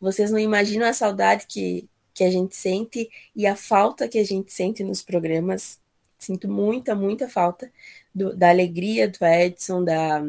vocês 0.00 0.30
não 0.30 0.38
imaginam 0.38 0.86
a 0.86 0.92
saudade 0.92 1.46
que, 1.48 1.88
que 2.14 2.24
a 2.24 2.30
gente 2.30 2.54
sente 2.56 3.10
e 3.34 3.46
a 3.46 3.56
falta 3.56 4.08
que 4.08 4.18
a 4.18 4.24
gente 4.24 4.52
sente 4.52 4.84
nos 4.84 5.02
programas. 5.02 5.80
Sinto 6.18 6.48
muita, 6.48 6.94
muita 6.94 7.28
falta 7.28 7.70
do, 8.14 8.34
da 8.36 8.50
alegria 8.50 9.08
do 9.08 9.24
Edson, 9.24 9.84
da 9.84 10.24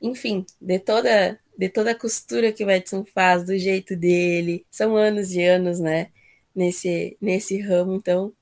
enfim, 0.00 0.44
de 0.60 0.78
toda 0.78 1.38
de 1.56 1.68
toda 1.68 1.92
a 1.92 1.94
costura 1.94 2.52
que 2.52 2.64
o 2.64 2.70
Edson 2.70 3.04
faz, 3.04 3.44
do 3.44 3.56
jeito 3.58 3.94
dele. 3.96 4.66
São 4.70 4.96
anos 4.96 5.32
e 5.32 5.42
anos, 5.42 5.78
né? 5.80 6.10
Nesse, 6.54 7.16
nesse 7.20 7.60
ramo. 7.60 7.94
Então, 7.94 8.32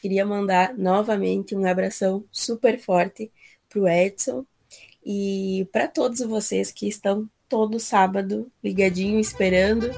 queria 0.00 0.24
mandar 0.24 0.76
novamente 0.76 1.54
um 1.54 1.66
abração 1.66 2.24
super 2.30 2.78
forte 2.78 3.30
para 3.68 3.80
o 3.80 3.88
Edson 3.88 4.44
e 5.04 5.68
para 5.72 5.88
todos 5.88 6.20
vocês 6.20 6.70
que 6.72 6.88
estão 6.88 7.28
todo 7.48 7.78
sábado 7.78 8.50
ligadinho 8.62 9.20
esperando 9.20 9.90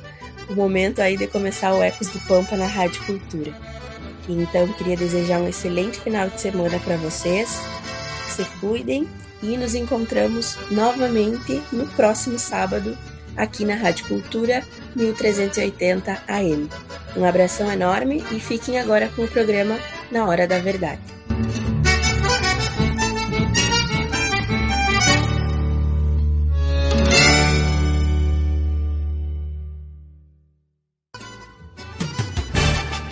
o 0.48 0.54
momento 0.54 1.00
aí 1.00 1.16
de 1.16 1.26
começar 1.26 1.74
o 1.74 1.82
Ecos 1.82 2.08
do 2.08 2.20
Pampa 2.26 2.56
na 2.56 2.66
Rádio 2.66 3.04
Cultura. 3.04 3.54
Então, 4.28 4.70
queria 4.74 4.96
desejar 4.96 5.40
um 5.40 5.48
excelente 5.48 5.98
final 6.00 6.28
de 6.28 6.40
semana 6.40 6.78
para 6.80 6.96
vocês. 6.98 7.58
Se 8.28 8.44
cuidem 8.60 9.08
e 9.42 9.56
nos 9.56 9.74
encontramos 9.74 10.56
novamente 10.70 11.62
no 11.72 11.86
próximo 11.88 12.38
sábado 12.38 12.96
aqui 13.38 13.64
na 13.64 13.76
Rádio 13.76 14.06
Cultura 14.06 14.62
1380 14.94 16.22
AM. 16.26 16.68
Um 17.16 17.24
abração 17.24 17.70
enorme 17.72 18.22
e 18.32 18.40
fiquem 18.40 18.78
agora 18.78 19.08
com 19.08 19.22
o 19.22 19.28
programa 19.28 19.78
Na 20.10 20.26
Hora 20.26 20.46
da 20.46 20.58
Verdade. 20.58 21.00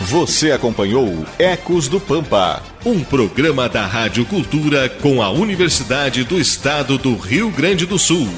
Você 0.01 0.53
acompanhou 0.53 1.27
Ecos 1.39 1.89
do 1.89 2.01
Pampa, 2.01 2.63
um 2.85 3.03
programa 3.05 3.69
da 3.69 3.85
Rádio 3.85 4.25
Cultura 4.25 4.89
com 4.89 5.21
a 5.21 5.31
Universidade 5.31 6.25
do 6.25 6.41
Estado 6.41 6.97
do 6.97 7.17
Rio 7.17 7.51
Grande 7.51 7.85
do 7.85 7.99
Sul. 7.99 8.29